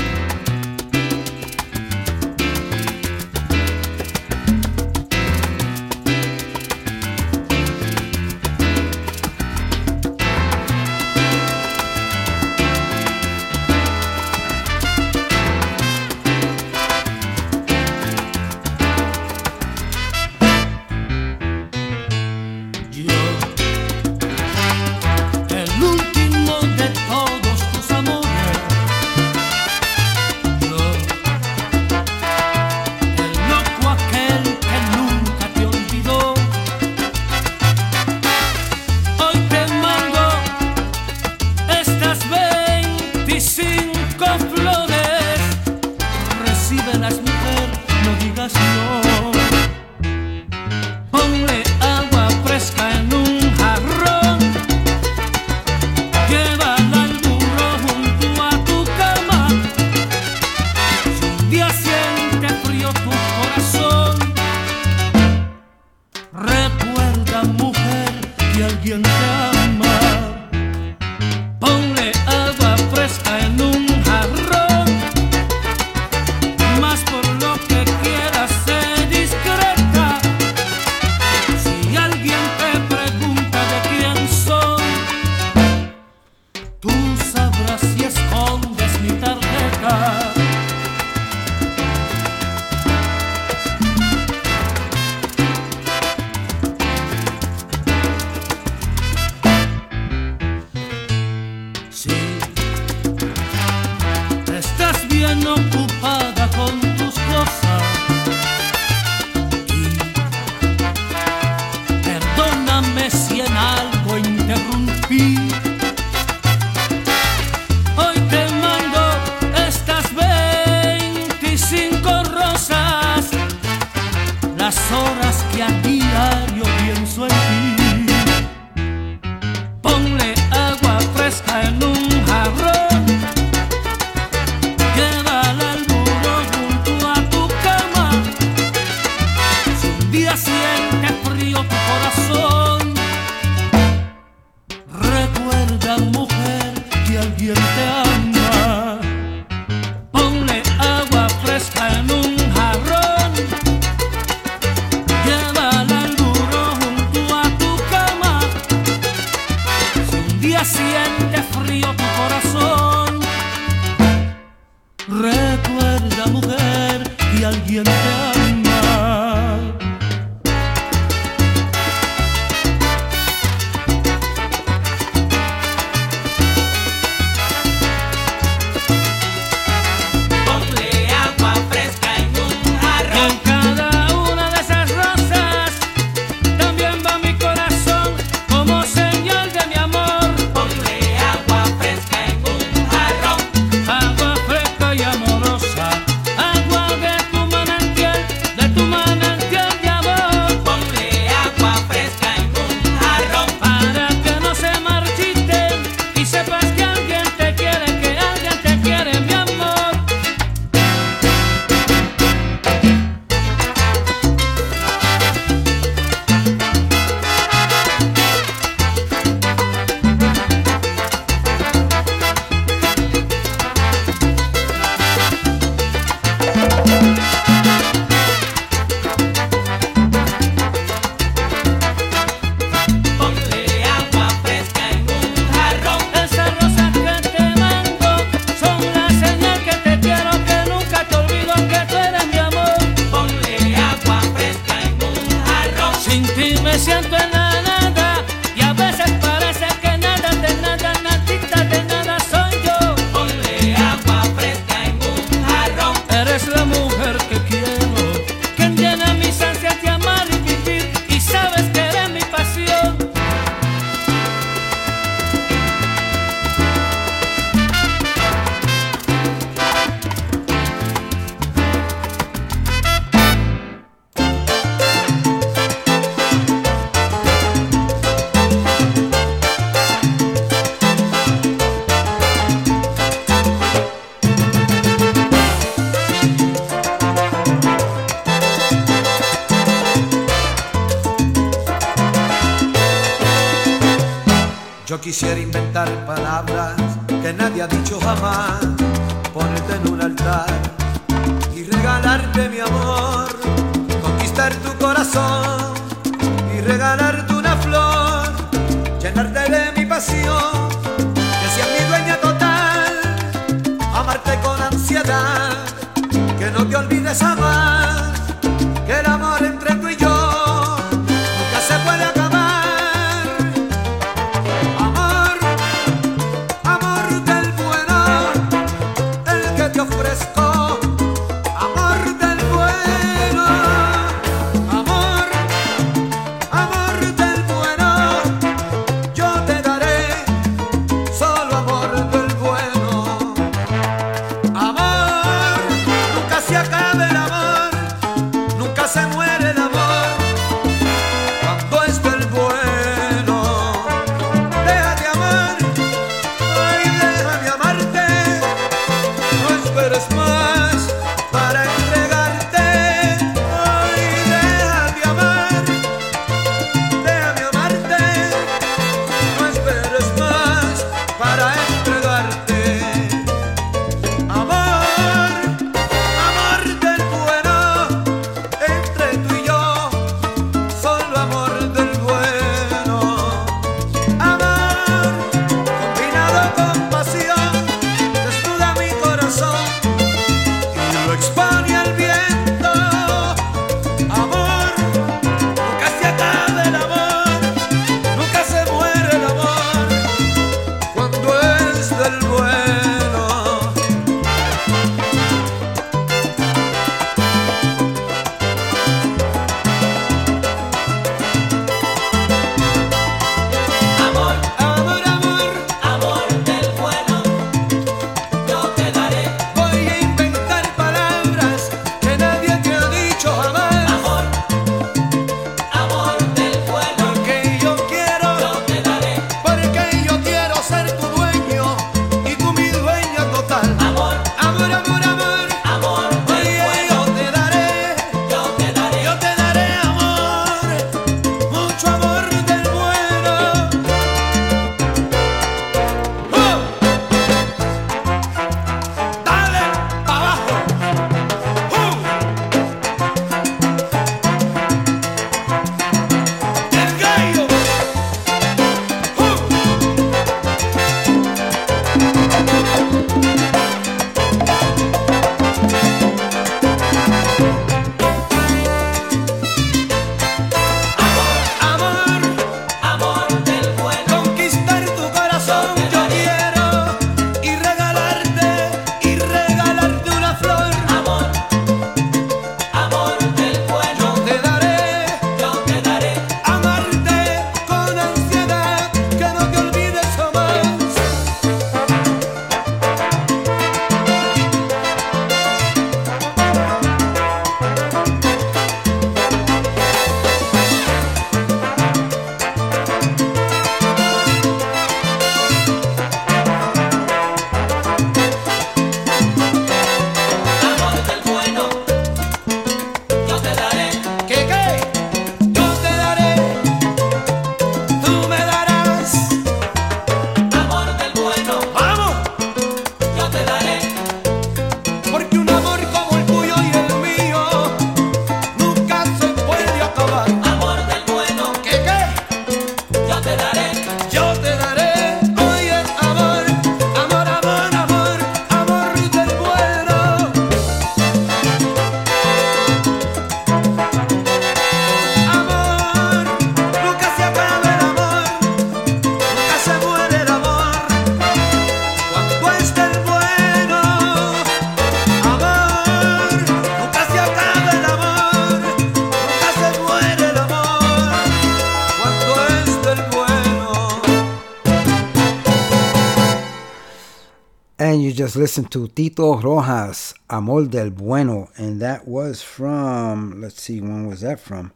[568.20, 574.06] Just listened to Tito Rojas, Amor del Bueno, and that was from, let's see, when
[574.06, 574.72] was that from?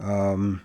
[0.00, 0.62] Um,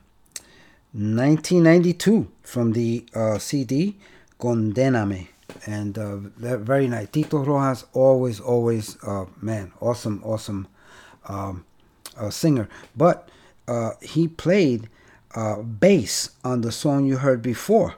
[0.93, 3.97] 1992, from the uh, CD
[4.39, 5.27] Condéname.
[5.67, 7.07] And uh, that very nice.
[7.09, 10.67] Tito Rojas, always, always, uh, man, awesome, awesome
[11.27, 11.65] um,
[12.17, 12.67] uh, singer.
[12.95, 13.29] But
[13.67, 14.89] uh, he played
[15.35, 17.93] uh, bass on the song you heard before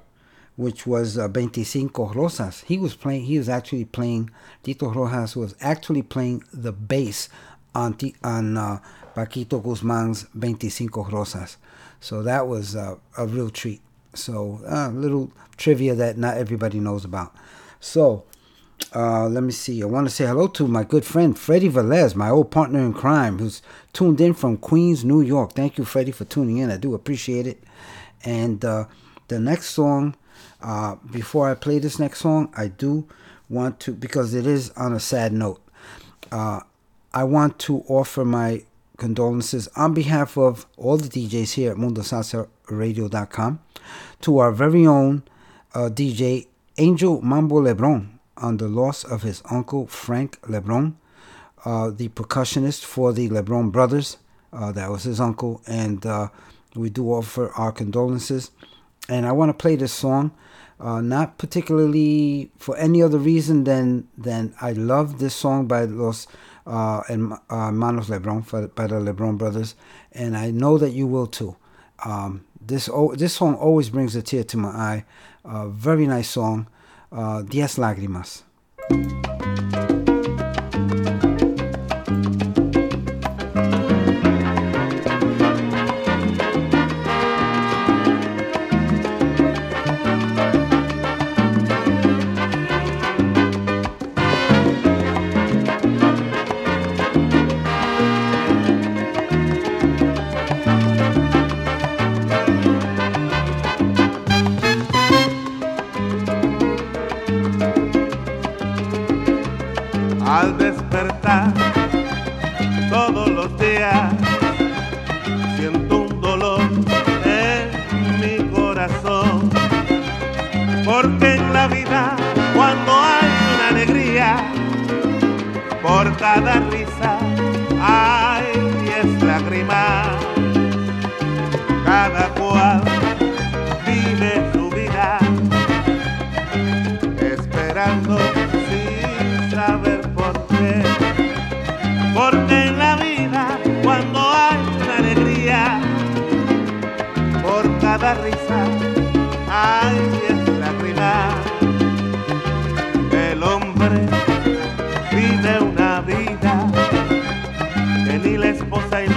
[0.59, 2.65] which was uh, 25 Rosas.
[2.67, 3.23] He was playing.
[3.23, 4.29] He was actually playing.
[4.61, 7.29] Tito Rojas was actually playing the bass
[7.73, 8.79] on Ti- on uh,
[9.15, 11.55] Paquito Guzman's 25 Rosas.
[12.01, 13.79] So that was uh, a real treat.
[14.13, 17.33] So a little trivia that not everybody knows about.
[17.79, 18.25] So
[18.93, 19.81] uh, let me see.
[19.81, 22.91] I want to say hello to my good friend Freddie Velez, my old partner in
[22.91, 23.61] crime, who's
[23.93, 25.53] tuned in from Queens, New York.
[25.53, 26.69] Thank you, Freddie, for tuning in.
[26.69, 27.63] I do appreciate it.
[28.25, 28.87] And uh,
[29.29, 30.15] the next song,
[30.61, 33.07] uh, before I play this next song, I do
[33.49, 35.61] want to, because it is on a sad note,
[36.31, 36.61] uh,
[37.13, 38.63] I want to offer my
[38.97, 43.59] condolences on behalf of all the DJs here at MundoSalsaRadio.com
[44.21, 45.23] to our very own
[45.73, 50.93] uh, DJ Angel Mambo Lebron on the loss of his uncle Frank Lebron,
[51.65, 54.17] uh, the percussionist for the Lebron brothers.
[54.51, 56.27] Uh, that was his uncle, and uh,
[56.75, 58.51] we do offer our condolences.
[59.07, 60.31] And I want to play this song,
[60.79, 66.27] uh, not particularly for any other reason than than I love this song by Los
[66.65, 68.43] uh, and uh, Manos Lebron
[68.75, 69.75] by the Lebron brothers,
[70.11, 71.55] and I know that you will too.
[72.05, 75.05] Um, this this song always brings a tear to my eye.
[75.43, 76.67] Uh, very nice song,
[77.11, 78.43] uh, Diez Lágrimas.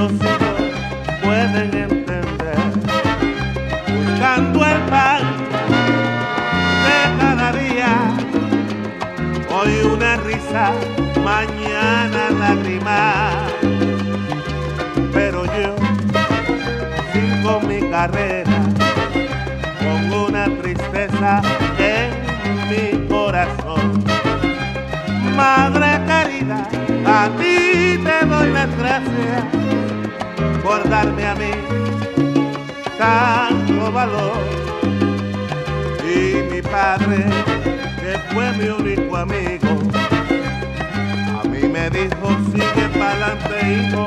[0.09, 2.57] Pueden entender.
[3.87, 5.23] Buscando el pan
[6.85, 8.13] de cada día
[9.55, 10.73] Hoy una risa,
[11.23, 13.31] mañana lágrima.
[15.13, 15.77] Pero yo
[17.13, 18.63] sigo mi carrera
[19.79, 21.43] con una tristeza
[21.79, 22.11] en
[22.71, 24.03] mi corazón.
[25.37, 26.67] Madre querida,
[27.07, 29.62] a ti te doy las gracias
[30.73, 31.51] por darme a mí
[32.97, 34.39] tanto valor.
[36.03, 37.27] Y mi padre
[38.01, 39.73] que fue mi único amigo.
[41.41, 44.07] A mí me dijo, sigue pa'lante, hijo,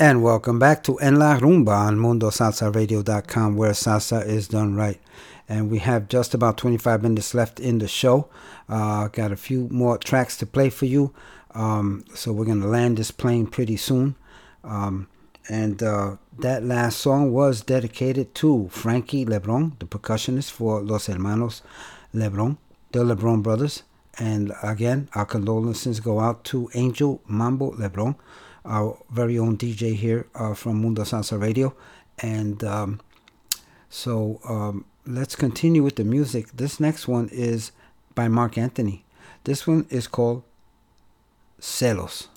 [0.00, 5.00] And welcome back to En La Rumba on MundoSalsaRadio.com, where salsa is done right.
[5.48, 8.28] And we have just about 25 minutes left in the show.
[8.68, 11.12] Uh, got a few more tracks to play for you.
[11.52, 14.14] Um, so we're going to land this plane pretty soon.
[14.62, 15.08] Um,
[15.48, 21.62] and uh, that last song was dedicated to Frankie Lebron, the percussionist for Los Hermanos
[22.14, 22.56] Lebron,
[22.92, 23.82] the Lebron brothers.
[24.16, 28.14] And again, our condolences go out to Angel Mambo Lebron,
[28.68, 31.74] our very own DJ here uh, from Mundo Salsa Radio.
[32.18, 33.00] And um,
[33.88, 36.48] so um, let's continue with the music.
[36.54, 37.72] This next one is
[38.14, 39.04] by Marc Anthony.
[39.44, 40.42] This one is called
[41.60, 42.28] Celos.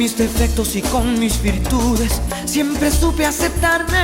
[0.00, 3.98] Mis defectos y con mis virtudes siempre supe aceptarme.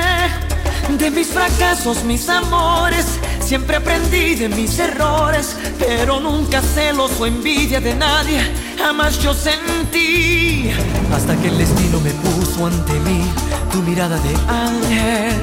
[0.99, 3.07] De mis fracasos, mis amores,
[3.43, 5.57] siempre aprendí de mis errores.
[5.79, 8.39] Pero nunca celos o envidia de nadie,
[8.77, 10.69] jamás yo sentí.
[11.11, 13.23] Hasta que el destino me puso ante mí
[13.71, 15.41] tu mirada de ángel.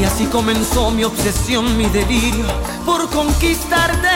[0.00, 2.46] Y así comenzó mi obsesión, mi delirio
[2.86, 4.08] por conquistarte.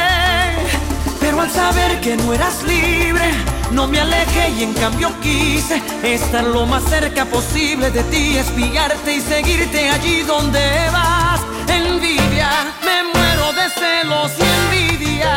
[1.20, 3.30] Pero al saber que no eras libre,
[3.72, 9.14] no me alejé y en cambio quise estar lo más cerca posible de ti, espiarte
[9.14, 10.60] y seguirte allí donde
[10.92, 11.40] vas.
[11.68, 12.50] Envidia,
[12.84, 15.32] me muero de celos y envidia.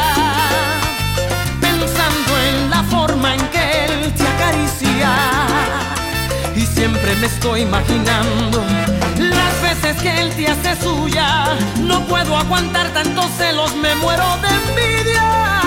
[1.61, 5.11] Pensando en la forma en que él te acaricia.
[6.55, 8.63] Y siempre me estoy imaginando
[9.17, 11.55] las veces que él te hace suya.
[11.79, 15.62] No puedo aguantar tantos celos, me muero de envidia.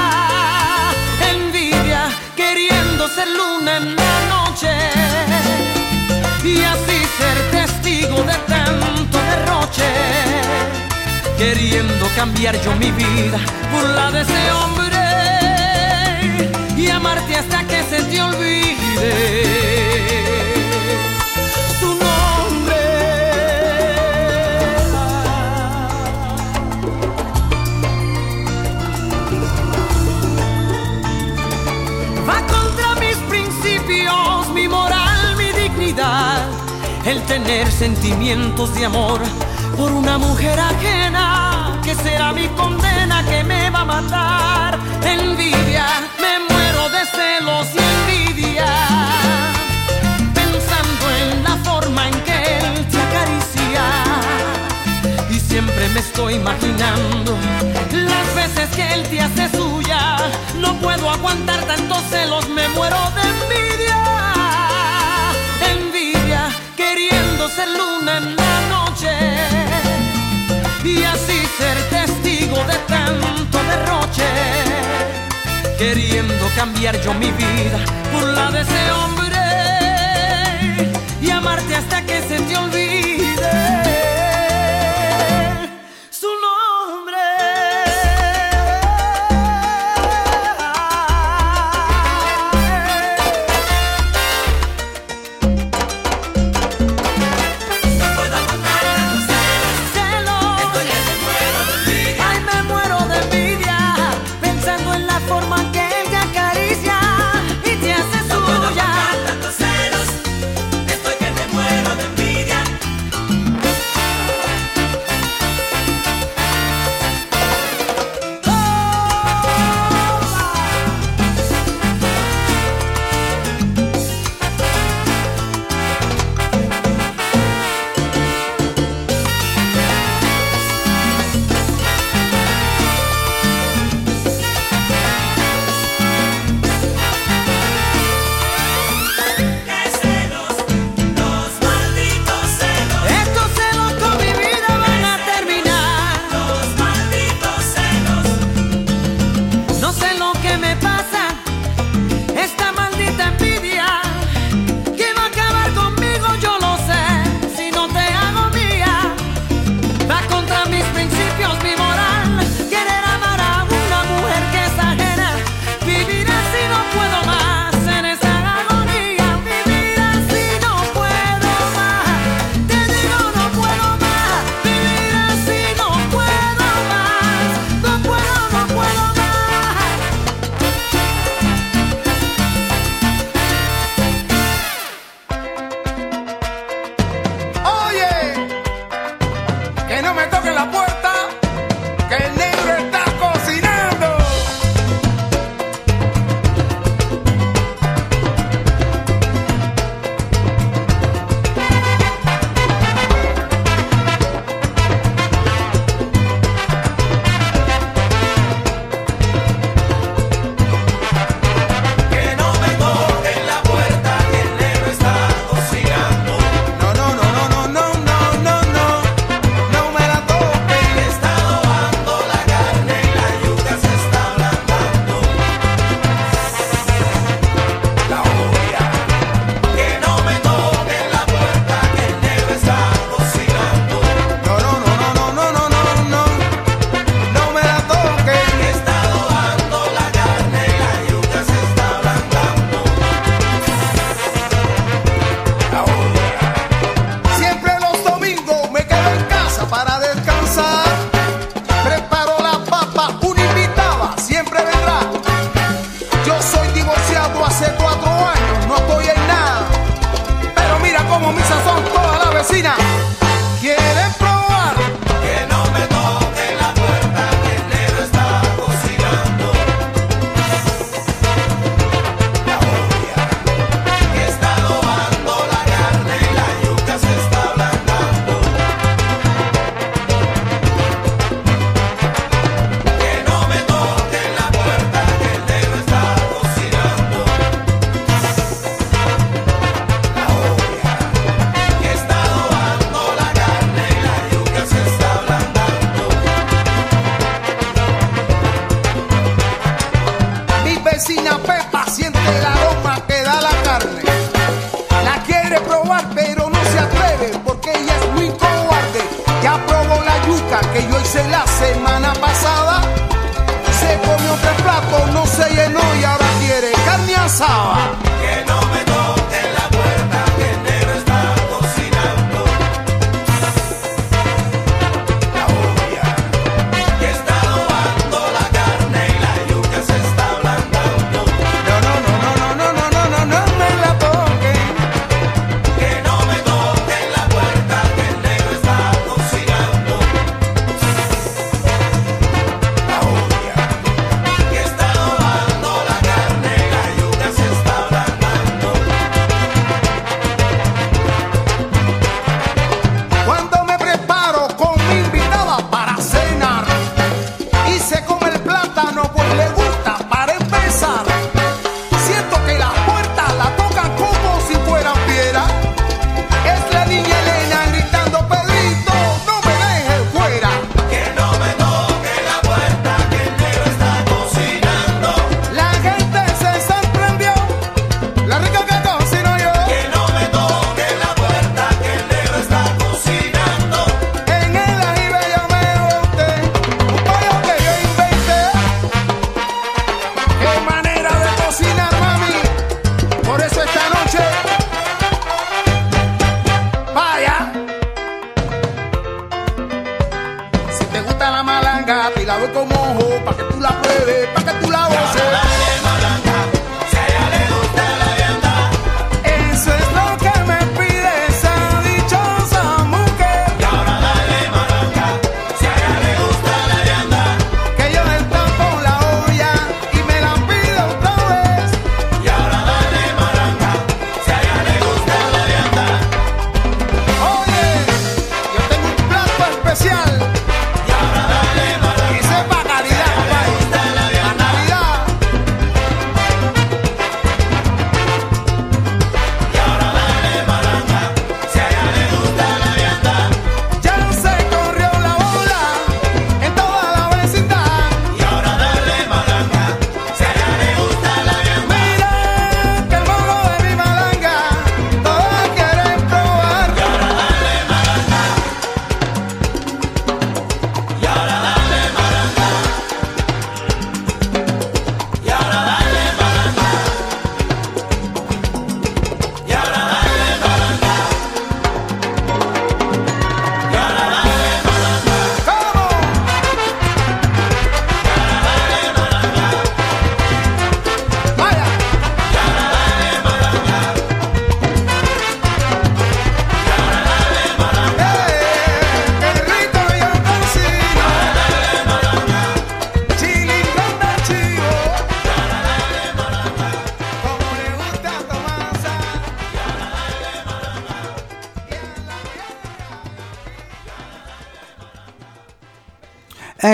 [2.36, 4.68] Queriendo ser luna en la noche.
[6.44, 9.90] Y así ser testigo de tanto derroche.
[11.38, 13.38] Queriendo cambiar yo mi vida
[13.72, 14.96] por la de ese hombre.
[16.76, 19.65] Y amarte hasta que se te olvide
[37.27, 39.20] tener sentimientos de amor
[39.77, 44.78] por una mujer ajena, que será mi condena que me va a matar.
[45.03, 45.86] Envidia,
[46.20, 48.66] me muero de celos y envidia
[50.35, 53.85] pensando en la forma en que él te acaricia.
[55.31, 57.36] Y siempre me estoy imaginando
[57.93, 59.77] las veces que él te hace suya.
[59.86, 60.31] ya
[60.61, 63.27] no puedo aguantar tantos celos, me muero de.
[63.27, 64.35] Envidia,
[67.36, 69.10] queriendo ser luna en la noche
[70.84, 74.24] y así ser testigo de tanto derroche.
[75.78, 77.78] Queriendo cambiar yo mi vida
[78.12, 79.38] por la de ese hombre
[81.20, 83.95] y amarte hasta que se te olvide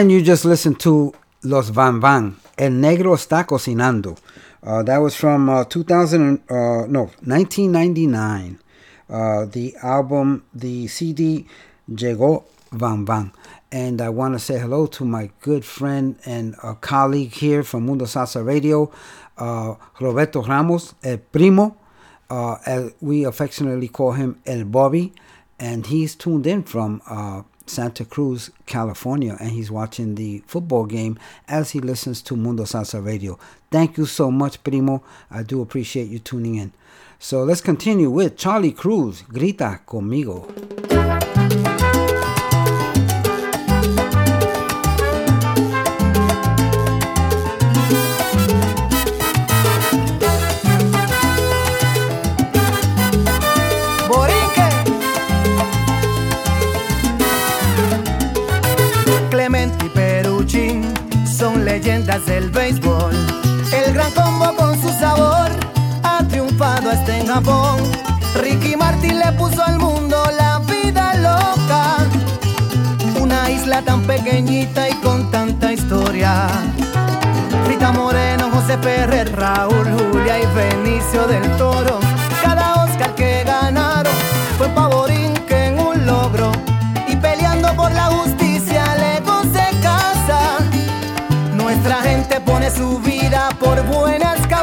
[0.03, 1.15] And you just listened to
[1.45, 4.19] Los Van Van, El Negro Está Cocinando.
[4.61, 6.55] Uh, that was from uh, 2000, uh,
[6.89, 8.59] no, 1999.
[9.09, 11.47] Uh, the album, the CD,
[11.89, 12.43] Llegó
[12.73, 13.31] Van Van.
[13.70, 18.07] And I want to say hello to my good friend and colleague here from Mundo
[18.07, 18.91] Salsa Radio,
[19.39, 21.77] uh, Roberto Ramos, El Primo.
[22.29, 25.12] Uh, as we affectionately call him El Bobby.
[25.61, 27.03] And he's tuned in from
[27.73, 31.19] Santa Cruz, California, and he's watching the football game
[31.49, 33.39] as he listens to Mundo Salsa Radio.
[33.70, 35.03] Thank you so much, Primo.
[35.31, 36.73] I do appreciate you tuning in.
[37.19, 40.81] So let's continue with Charlie Cruz, Grita Conmigo.
[68.34, 71.96] Ricky Martin le puso al mundo la vida loca.
[73.18, 76.46] Una isla tan pequeñita y con tanta historia.
[77.66, 82.00] Rita Moreno, José Ferrer, Raúl, Julia y Benicio del Toro.
[82.42, 84.12] Cada Oscar que ganaron
[84.59, 86.52] fue Pavorín que en un logro.
[87.09, 90.59] Y peleando por la justicia lejos de casa.
[91.54, 94.61] Nuestra gente pone su vida por buenas causas.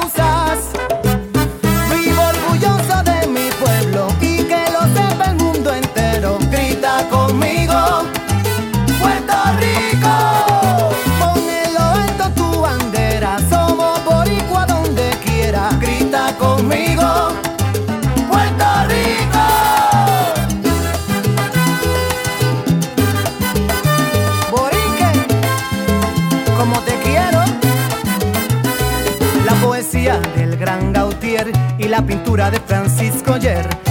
[33.45, 33.88] ayer.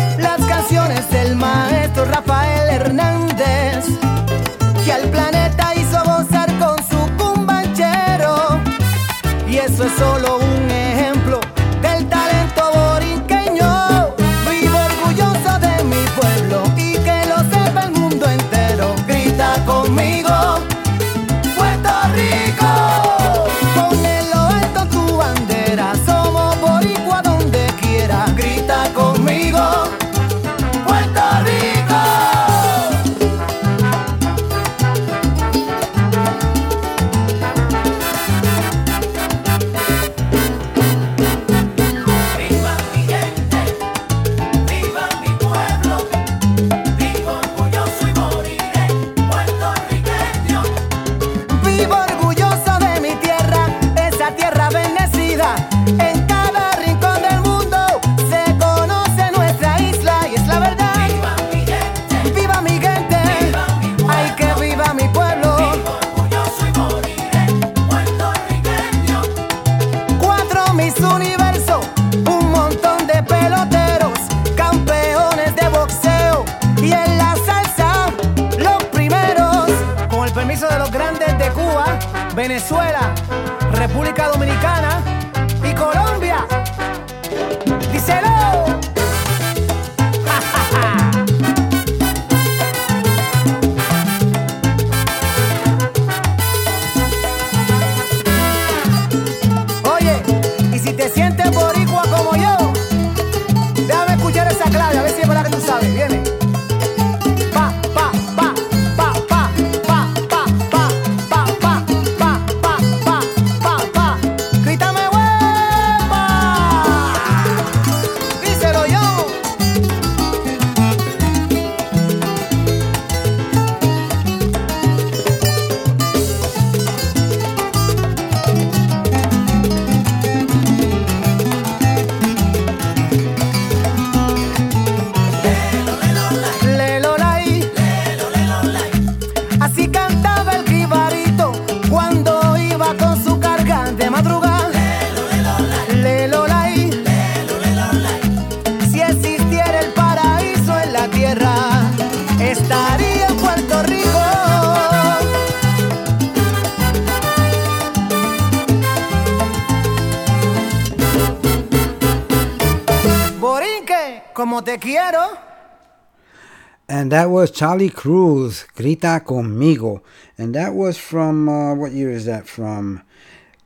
[167.59, 170.01] Charlie Cruz, Grita Conmigo.
[170.39, 173.02] And that was from, uh, what year is that from?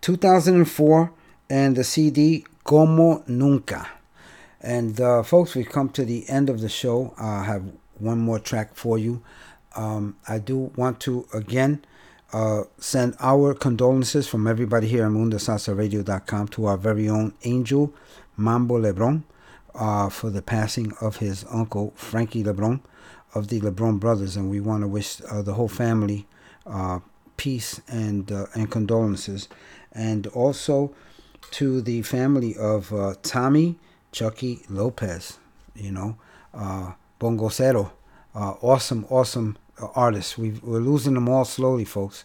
[0.00, 1.12] 2004
[1.50, 3.86] and the CD Como Nunca.
[4.62, 7.12] And uh, folks, we've come to the end of the show.
[7.18, 7.64] I have
[7.98, 9.22] one more track for you.
[9.76, 11.84] Um, I do want to again
[12.32, 17.92] uh, send our condolences from everybody here at MundoSalsaRadio.com to our very own Angel
[18.38, 19.24] Mambo Lebron
[19.74, 22.80] uh, for the passing of his uncle Frankie Lebron
[23.34, 26.26] of the Lebron brothers, and we want to wish uh, the whole family
[26.66, 27.00] uh,
[27.36, 29.48] peace and uh, and condolences,
[29.92, 30.94] and also
[31.50, 33.76] to the family of uh, Tommy
[34.10, 35.38] Chucky Lopez,
[35.74, 36.16] you know,
[36.54, 37.90] uh, Bongocero,
[38.34, 39.56] uh, awesome, awesome
[39.94, 40.38] artists.
[40.38, 42.24] we we're losing them all slowly, folks.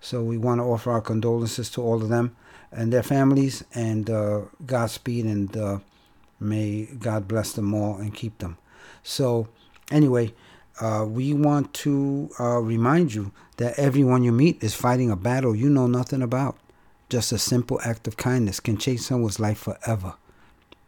[0.00, 2.36] So we want to offer our condolences to all of them
[2.70, 4.06] and their families, and
[4.66, 5.80] Godspeed, and
[6.38, 8.58] may God bless them all and keep them.
[9.02, 9.48] So,
[9.90, 10.34] anyway,
[10.80, 15.54] uh, we want to uh, remind you that everyone you meet is fighting a battle
[15.54, 16.56] you know nothing about.
[17.08, 20.14] Just a simple act of kindness can change someone's life forever.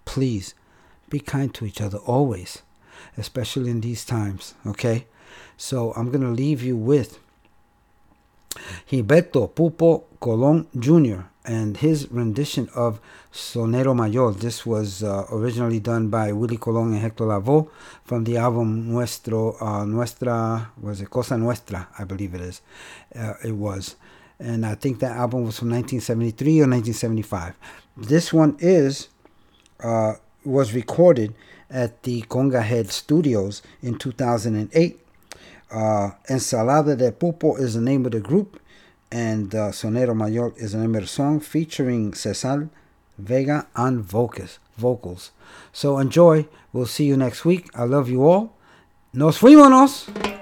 [0.05, 0.55] Please
[1.09, 2.63] be kind to each other always,
[3.17, 5.07] especially in these times, okay?
[5.57, 7.19] So I'm going to leave you with
[8.89, 11.23] Gilberto Pupo Colon Jr.
[11.45, 13.01] and his rendition of
[13.33, 14.31] Sonero Mayor.
[14.33, 17.69] This was uh, originally done by Willie Colon and Hector Lavoe
[18.05, 21.89] from the album Nuestro, uh, Nuestra, was it Cosa Nuestra?
[21.99, 22.61] I believe it is.
[23.15, 23.97] Uh, it was.
[24.39, 27.55] And I think that album was from 1973 or 1975.
[27.97, 29.09] This one is,
[29.83, 30.15] uh,
[30.45, 31.35] was recorded
[31.71, 34.99] at the Conga Head Studios in 2008.
[35.71, 38.60] Uh, Ensalada de Pupo is the name of the group,
[39.13, 42.69] and uh, Sonero Mayor is an name song featuring Cesar
[43.19, 44.59] Vega on vocals.
[44.77, 45.31] vocals.
[45.73, 46.47] So enjoy.
[46.73, 47.69] We'll see you next week.
[47.75, 48.57] I love you all.
[49.13, 50.40] Nos fuimos.